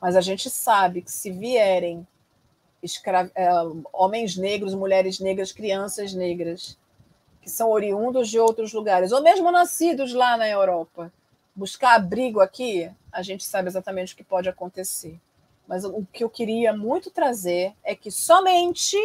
Mas 0.00 0.14
a 0.14 0.20
gente 0.20 0.50
sabe 0.50 1.00
que 1.02 1.10
se 1.10 1.30
vierem 1.30 2.06
escra... 2.82 3.30
É, 3.34 3.48
homens 3.92 4.36
negros, 4.36 4.74
mulheres 4.74 5.18
negras, 5.18 5.50
crianças 5.50 6.12
negras, 6.12 6.78
que 7.40 7.50
são 7.50 7.70
oriundos 7.70 8.28
de 8.28 8.38
outros 8.38 8.72
lugares, 8.72 9.12
ou 9.12 9.22
mesmo 9.22 9.50
nascidos 9.50 10.12
lá 10.12 10.36
na 10.36 10.48
Europa, 10.48 11.12
buscar 11.54 11.94
abrigo 11.94 12.40
aqui, 12.40 12.90
a 13.10 13.22
gente 13.22 13.44
sabe 13.44 13.68
exatamente 13.68 14.12
o 14.12 14.16
que 14.16 14.24
pode 14.24 14.48
acontecer. 14.48 15.18
Mas 15.66 15.84
o 15.84 16.04
que 16.12 16.22
eu 16.22 16.30
queria 16.30 16.76
muito 16.76 17.10
trazer 17.10 17.74
é 17.82 17.94
que 17.94 18.10
somente 18.10 18.96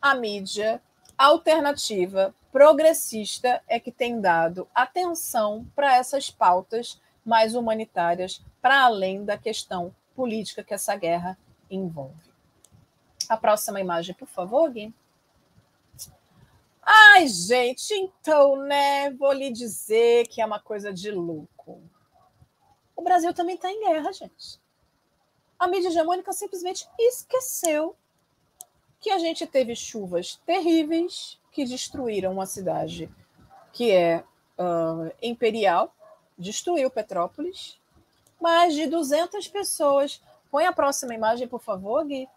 a 0.00 0.14
mídia 0.14 0.82
alternativa, 1.16 2.34
progressista, 2.50 3.62
é 3.68 3.78
que 3.78 3.92
tem 3.92 4.20
dado 4.20 4.68
atenção 4.74 5.66
para 5.74 5.96
essas 5.96 6.30
pautas 6.30 7.00
mais 7.24 7.54
humanitárias, 7.54 8.44
para 8.60 8.84
além 8.84 9.24
da 9.24 9.38
questão 9.38 9.94
política 10.14 10.64
que 10.64 10.74
essa 10.74 10.96
guerra 10.96 11.38
envolve. 11.70 12.32
A 13.28 13.36
próxima 13.36 13.80
imagem, 13.80 14.14
por 14.14 14.28
favor, 14.28 14.70
Gui. 14.70 14.92
Ai, 16.82 17.28
gente, 17.28 17.94
então, 17.94 18.56
né? 18.56 19.10
Vou 19.12 19.32
lhe 19.32 19.52
dizer 19.52 20.26
que 20.26 20.40
é 20.40 20.44
uma 20.44 20.58
coisa 20.58 20.92
de 20.92 21.12
louco. 21.12 21.80
O 22.96 23.02
Brasil 23.02 23.32
também 23.32 23.54
está 23.54 23.70
em 23.70 23.80
guerra, 23.80 24.12
gente. 24.12 24.60
A 25.62 25.68
mídia 25.68 25.90
hegemônica 25.90 26.32
simplesmente 26.32 26.88
esqueceu 26.98 27.94
que 29.00 29.10
a 29.10 29.18
gente 29.18 29.46
teve 29.46 29.76
chuvas 29.76 30.34
terríveis 30.44 31.38
que 31.52 31.64
destruíram 31.64 32.32
uma 32.32 32.46
cidade 32.46 33.08
que 33.72 33.92
é 33.92 34.24
uh, 34.58 35.14
imperial, 35.22 35.94
destruiu 36.36 36.90
Petrópolis, 36.90 37.78
mais 38.40 38.74
de 38.74 38.88
200 38.88 39.46
pessoas. 39.46 40.20
Põe 40.50 40.66
a 40.66 40.72
próxima 40.72 41.14
imagem, 41.14 41.46
por 41.46 41.60
favor, 41.60 42.04
Gui. 42.06 42.28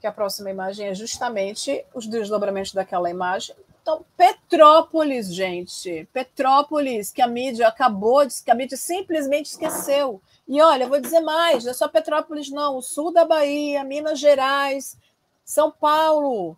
Que 0.00 0.06
a 0.06 0.12
próxima 0.12 0.48
imagem 0.48 0.86
é 0.86 0.94
justamente 0.94 1.84
os 1.92 2.06
desdobramentos 2.06 2.72
daquela 2.72 3.10
imagem. 3.10 3.54
Então, 3.82 4.06
Petrópolis, 4.16 5.34
gente. 5.34 6.08
Petrópolis, 6.12 7.10
que 7.10 7.20
a 7.20 7.26
mídia 7.26 7.68
acabou, 7.68 8.22
que 8.44 8.50
a 8.50 8.54
mídia 8.54 8.76
simplesmente 8.76 9.46
esqueceu. 9.46 10.22
E 10.48 10.62
olha, 10.62 10.88
vou 10.88 11.00
dizer 11.00 11.20
mais: 11.20 11.64
não 11.64 11.72
é 11.72 11.74
só 11.74 11.88
Petrópolis, 11.88 12.48
não. 12.48 12.78
O 12.78 12.82
sul 12.82 13.12
da 13.12 13.24
Bahia, 13.24 13.84
Minas 13.84 14.18
Gerais, 14.18 14.96
São 15.44 15.70
Paulo. 15.70 16.56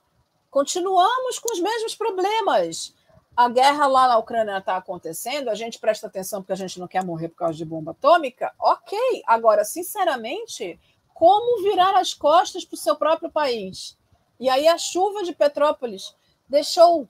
Continuamos 0.51 1.39
com 1.39 1.53
os 1.53 1.61
mesmos 1.61 1.95
problemas 1.95 2.95
a 3.37 3.49
guerra 3.49 3.87
lá 3.87 4.09
na 4.09 4.19
Ucrânia 4.19 4.59
está 4.59 4.77
acontecendo, 4.77 5.49
a 5.49 5.55
gente 5.55 5.79
presta 5.79 6.07
atenção 6.07 6.41
porque 6.41 6.53
a 6.53 6.57
gente 6.57 6.79
não 6.79 6.87
quer 6.87 7.05
morrer 7.05 7.29
por 7.29 7.37
causa 7.37 7.59
de 7.59 7.65
bomba 7.65 7.91
atômica, 7.91 8.53
ok. 8.61 8.97
Agora, 9.27 9.65
sinceramente, 9.65 10.79
como 11.13 11.63
virar 11.63 11.97
as 11.99 12.15
costas 12.15 12.65
para 12.65 12.75
o 12.75 12.79
seu 12.79 12.95
próprio 12.95 13.31
país? 13.31 13.99
E 14.39 14.49
aí 14.49 14.69
a 14.69 14.79
chuva 14.79 15.25
de 15.25 15.33
Petrópolis 15.33 16.15
deixou 16.49 17.09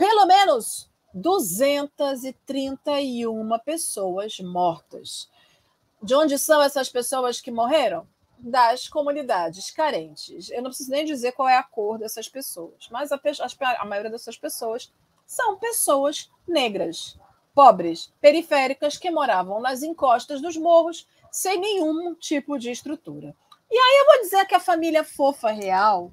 pelo 0.00 0.24
menos 0.24 0.90
231 1.12 3.58
pessoas 3.62 4.40
mortas. 4.40 5.28
De 6.02 6.14
onde 6.14 6.38
são 6.38 6.62
essas 6.62 6.88
pessoas 6.88 7.38
que 7.38 7.50
morreram? 7.50 8.08
Das 8.38 8.88
comunidades 8.88 9.70
carentes. 9.70 10.48
Eu 10.48 10.62
não 10.62 10.70
preciso 10.70 10.90
nem 10.90 11.04
dizer 11.04 11.32
qual 11.32 11.46
é 11.46 11.58
a 11.58 11.62
cor 11.62 11.98
dessas 11.98 12.30
pessoas, 12.30 12.88
mas 12.90 13.12
a, 13.12 13.20
a 13.78 13.84
maioria 13.84 14.10
dessas 14.10 14.38
pessoas 14.38 14.90
são 15.26 15.58
pessoas 15.58 16.30
negras, 16.48 17.18
pobres, 17.54 18.10
periféricas 18.22 18.96
que 18.96 19.10
moravam 19.10 19.60
nas 19.60 19.82
encostas 19.82 20.40
dos 20.40 20.56
morros 20.56 21.06
sem 21.30 21.60
nenhum 21.60 22.14
tipo 22.14 22.58
de 22.58 22.70
estrutura. 22.70 23.36
E 23.70 23.76
aí 23.76 23.98
eu 23.98 24.06
vou 24.06 24.20
dizer 24.22 24.46
que 24.46 24.54
a 24.54 24.60
família 24.60 25.04
fofa 25.04 25.50
real 25.50 26.10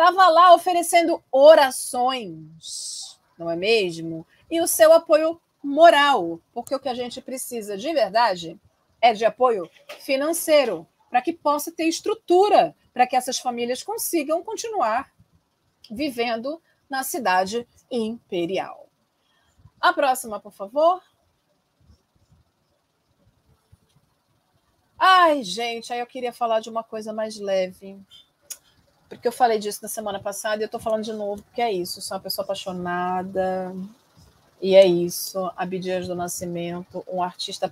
estava 0.00 0.28
lá 0.28 0.52
oferecendo 0.52 1.22
orações, 1.30 3.09
não 3.40 3.50
é 3.50 3.56
mesmo? 3.56 4.26
E 4.50 4.60
o 4.60 4.66
seu 4.66 4.92
apoio 4.92 5.40
moral, 5.64 6.38
porque 6.52 6.74
o 6.74 6.78
que 6.78 6.90
a 6.90 6.94
gente 6.94 7.22
precisa 7.22 7.74
de 7.76 7.90
verdade 7.90 8.60
é 9.00 9.14
de 9.14 9.24
apoio 9.24 9.68
financeiro, 10.00 10.86
para 11.08 11.22
que 11.22 11.32
possa 11.32 11.72
ter 11.72 11.84
estrutura, 11.84 12.76
para 12.92 13.06
que 13.06 13.16
essas 13.16 13.38
famílias 13.38 13.82
consigam 13.82 14.44
continuar 14.44 15.10
vivendo 15.90 16.60
na 16.88 17.02
cidade 17.02 17.66
imperial. 17.90 18.88
A 19.80 19.92
próxima, 19.94 20.38
por 20.38 20.52
favor. 20.52 21.02
Ai, 24.98 25.42
gente, 25.42 25.90
aí 25.94 26.00
eu 26.00 26.06
queria 26.06 26.32
falar 26.32 26.60
de 26.60 26.68
uma 26.68 26.84
coisa 26.84 27.10
mais 27.10 27.40
leve. 27.40 27.98
Porque 29.10 29.26
eu 29.26 29.32
falei 29.32 29.58
disso 29.58 29.80
na 29.82 29.88
semana 29.88 30.20
passada 30.20 30.62
e 30.62 30.64
eu 30.64 30.66
estou 30.66 30.78
falando 30.78 31.02
de 31.02 31.12
novo, 31.12 31.42
porque 31.42 31.60
é 31.60 31.72
isso. 31.72 32.00
Sou 32.00 32.16
uma 32.16 32.22
pessoa 32.22 32.44
apaixonada. 32.44 33.74
E 34.62 34.76
é 34.76 34.86
isso. 34.86 35.50
Abdias 35.56 36.06
do 36.06 36.14
Nascimento, 36.14 37.04
um 37.08 37.20
artista 37.20 37.68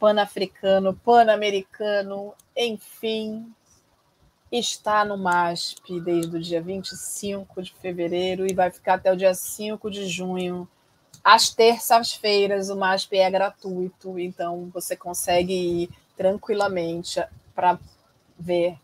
pan-africano, 0.00 0.94
pan-americano, 0.94 2.34
enfim, 2.56 3.54
está 4.50 5.04
no 5.04 5.16
MASP 5.16 6.00
desde 6.00 6.36
o 6.36 6.40
dia 6.40 6.60
25 6.60 7.62
de 7.62 7.72
fevereiro 7.74 8.44
e 8.44 8.52
vai 8.52 8.70
ficar 8.70 8.94
até 8.94 9.12
o 9.12 9.16
dia 9.16 9.34
5 9.34 9.88
de 9.88 10.08
junho. 10.08 10.68
Às 11.22 11.50
terças-feiras, 11.50 12.68
o 12.68 12.76
MASP 12.76 13.16
é 13.16 13.30
gratuito, 13.30 14.18
então 14.18 14.68
você 14.74 14.96
consegue 14.96 15.52
ir 15.52 15.90
tranquilamente 16.16 17.22
para 17.54 17.78
ver 18.36 18.76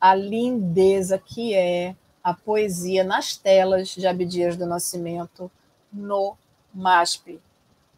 a 0.00 0.14
lindeza 0.14 1.18
que 1.18 1.54
é 1.54 1.94
a 2.22 2.34
poesia 2.34 3.04
nas 3.04 3.36
telas 3.36 3.88
de 3.90 4.06
Abdias 4.06 4.56
do 4.56 4.66
Nascimento 4.66 5.50
no 5.92 6.36
MASP. 6.74 7.40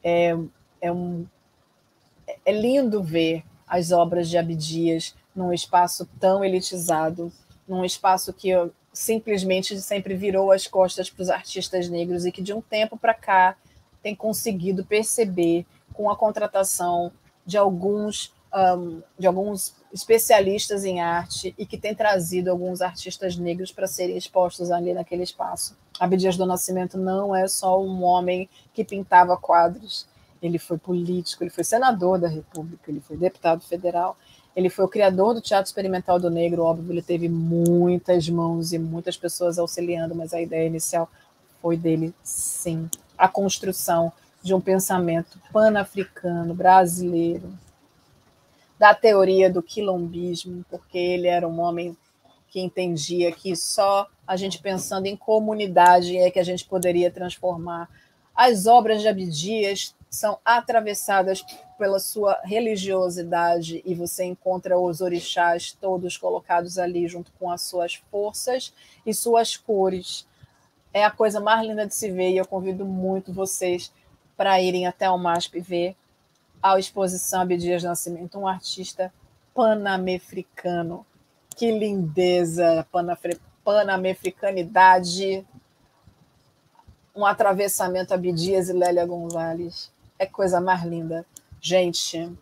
É, 0.03 0.37
é, 0.81 0.93
um, 0.93 1.27
é 2.45 2.53
lindo 2.53 3.03
ver 3.03 3.43
as 3.67 3.91
obras 3.91 4.29
de 4.29 4.39
Abdias 4.39 5.15
num 5.35 5.53
espaço 5.53 6.09
tão 6.19 6.45
elitizado, 6.45 7.33
num 7.67 7.85
espaço 7.85 8.33
que 8.33 8.51
simplesmente 8.93 9.81
sempre 9.81 10.15
virou 10.15 10.51
as 10.51 10.67
costas 10.67 11.09
para 11.09 11.23
os 11.23 11.31
artistas 11.31 11.89
negros 11.89 12.27
e 12.27 12.33
que 12.33 12.43
de 12.43 12.53
um 12.53 12.61
tempo 12.61 12.97
para 12.97 13.15
cá 13.15 13.57
tem 14.03 14.15
conseguido 14.15 14.85
perceber 14.85 15.65
com 15.93 16.11
a 16.11 16.17
contratação 16.17 17.13
de 17.47 17.57
alguns 17.57 18.33
um, 18.55 19.03
de 19.19 19.27
alguns 19.27 19.75
especialistas 19.93 20.85
em 20.85 21.01
arte 21.01 21.55
e 21.59 21.65
que 21.65 21.79
tem 21.79 21.95
trazido 21.95 22.51
alguns 22.51 22.81
artistas 22.81 23.37
negros 23.37 23.73
para 23.73 23.87
serem 23.87 24.17
expostos 24.17 24.71
ali 24.71 24.93
naquele 24.93 25.23
espaço. 25.23 25.77
Abdias 25.99 26.37
do 26.37 26.47
Nascimento 26.47 26.97
não 26.97 27.35
é 27.35 27.49
só 27.49 27.83
um 27.83 28.03
homem 28.05 28.49
que 28.73 28.85
pintava 28.85 29.37
quadros, 29.37 30.07
ele 30.41 30.59
foi 30.59 30.79
político, 30.79 31.43
ele 31.43 31.51
foi 31.51 31.65
senador 31.65 32.19
da 32.19 32.29
República, 32.29 32.91
ele 32.91 33.01
foi 33.01 33.17
deputado 33.17 33.61
federal, 33.63 34.17
ele 34.55 34.71
foi 34.71 34.85
o 34.85 34.89
criador 34.89 35.35
do 35.35 35.41
Teatro 35.41 35.69
Experimental 35.69 36.19
do 36.19 36.31
Negro, 36.31 36.63
óbvio, 36.63 36.93
ele 36.93 37.03
teve 37.03 37.29
muitas 37.29 38.29
mãos 38.29 38.73
e 38.73 38.79
muitas 38.79 39.17
pessoas 39.17 39.59
auxiliando, 39.59 40.15
mas 40.15 40.33
a 40.33 40.41
ideia 40.41 40.67
inicial 40.67 41.09
foi 41.61 41.77
dele, 41.77 42.15
sim. 42.23 42.89
A 43.17 43.29
construção 43.29 44.13
de 44.43 44.55
um 44.55 44.61
pensamento 44.61 45.41
pan-africano, 45.53 46.55
brasileiro, 46.55 47.53
da 48.79 48.95
teoria 48.95 49.51
do 49.51 49.63
quilombismo, 49.63 50.65
porque 50.71 50.97
ele 50.97 51.27
era 51.27 51.47
um 51.47 51.61
homem 51.61 51.97
que 52.49 52.61
entendia 52.61 53.33
que 53.33 53.55
só 53.55 54.07
a 54.27 54.37
gente 54.37 54.61
pensando 54.61 55.07
em 55.07 55.17
comunidade 55.17 56.17
é 56.17 56.31
que 56.31 56.39
a 56.39 56.45
gente 56.45 56.65
poderia 56.65 57.11
transformar. 57.11 57.89
As 58.35 58.67
obras 58.67 59.03
de 59.03 59.09
Abdias 59.09 59.95
são 60.09 60.39
atravessadas 60.45 61.45
pela 61.77 61.99
sua 61.99 62.41
religiosidade 62.45 63.83
e 63.85 63.95
você 63.95 64.25
encontra 64.25 64.79
os 64.79 65.01
orixás 65.01 65.73
todos 65.73 66.17
colocados 66.17 66.79
ali 66.79 67.07
junto 67.07 67.31
com 67.39 67.51
as 67.51 67.63
suas 67.63 67.95
forças 68.11 68.73
e 69.05 69.13
suas 69.13 69.57
cores. 69.57 70.27
É 70.93 71.05
a 71.05 71.11
coisa 71.11 71.41
mais 71.41 71.67
linda 71.67 71.87
de 71.87 71.95
se 71.95 72.11
ver 72.11 72.31
e 72.31 72.39
eu 72.39 72.47
convido 72.47 72.85
muito 72.87 73.33
vocês 73.33 73.93
para 74.37 74.61
irem 74.63 74.87
até 74.87 75.11
o 75.11 75.19
MASP 75.19 75.61
ver 75.61 75.97
a 76.63 76.79
exposição 76.79 77.41
Abdias 77.43 77.83
Nascimento, 77.83 78.39
um 78.39 78.47
artista 78.47 79.13
panamefricano. 79.55 81.05
Que 81.57 81.73
lindeza, 81.73 82.87
panamefricanidade, 83.65 85.45
um 87.15 87.27
atravessamento 87.27 88.15
Abdias 88.15 88.69
e 88.69 88.73
Lélia 88.73 89.05
Gonzalez 89.05 89.91
é 90.19 90.27
coisa 90.27 90.61
mais 90.61 90.85
linda. 90.85 91.27
Gente, 91.61 92.33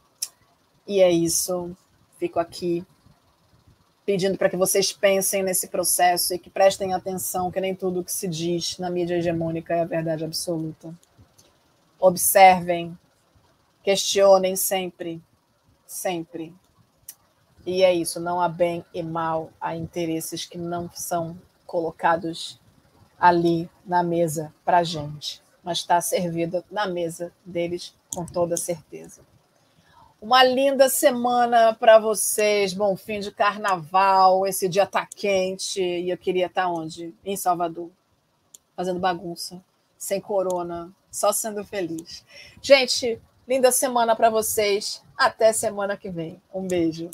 e 0.86 1.00
é 1.00 1.10
isso. 1.10 1.76
Fico 2.18 2.38
aqui 2.38 2.86
pedindo 4.04 4.38
para 4.38 4.48
que 4.48 4.56
vocês 4.56 4.92
pensem 4.92 5.42
nesse 5.42 5.68
processo 5.68 6.32
e 6.32 6.38
que 6.38 6.48
prestem 6.48 6.94
atenção 6.94 7.50
que 7.50 7.60
nem 7.60 7.74
tudo 7.74 8.04
que 8.04 8.12
se 8.12 8.28
diz 8.28 8.78
na 8.78 8.88
mídia 8.88 9.16
hegemônica 9.16 9.74
é 9.74 9.80
a 9.80 9.84
verdade 9.84 10.24
absoluta. 10.24 10.94
Observem, 11.98 12.96
questionem 13.86 14.54
sempre, 14.54 15.22
sempre. 15.86 16.52
E 17.64 17.82
é 17.82 17.94
isso, 17.94 18.20
não 18.20 18.38
há 18.38 18.50
bem 18.50 18.84
e 18.92 19.02
mal, 19.02 19.50
há 19.58 19.74
interesses 19.74 20.44
que 20.44 20.58
não 20.58 20.90
são 20.92 21.40
colocados 21.66 22.60
ali 23.18 23.70
na 23.86 24.02
mesa 24.02 24.52
para 24.62 24.78
a 24.78 24.84
gente 24.84 25.42
mas 25.66 25.78
está 25.78 26.00
servida 26.00 26.64
na 26.70 26.86
mesa 26.86 27.32
deles 27.44 27.92
com 28.14 28.24
toda 28.24 28.56
certeza. 28.56 29.22
Uma 30.22 30.44
linda 30.44 30.88
semana 30.88 31.74
para 31.74 31.98
vocês, 31.98 32.72
bom 32.72 32.96
fim 32.96 33.18
de 33.18 33.32
carnaval. 33.32 34.46
Esse 34.46 34.68
dia 34.68 34.84
está 34.84 35.04
quente 35.04 35.82
e 35.82 36.08
eu 36.08 36.16
queria 36.16 36.46
estar 36.46 36.62
tá 36.62 36.68
onde? 36.68 37.12
Em 37.24 37.36
Salvador, 37.36 37.90
fazendo 38.76 39.00
bagunça, 39.00 39.60
sem 39.98 40.20
corona, 40.20 40.88
só 41.10 41.32
sendo 41.32 41.64
feliz. 41.64 42.24
Gente, 42.62 43.20
linda 43.46 43.70
semana 43.70 44.16
para 44.16 44.30
vocês. 44.30 45.02
Até 45.16 45.52
semana 45.52 45.96
que 45.96 46.10
vem. 46.10 46.40
Um 46.52 46.66
beijo. 46.66 47.10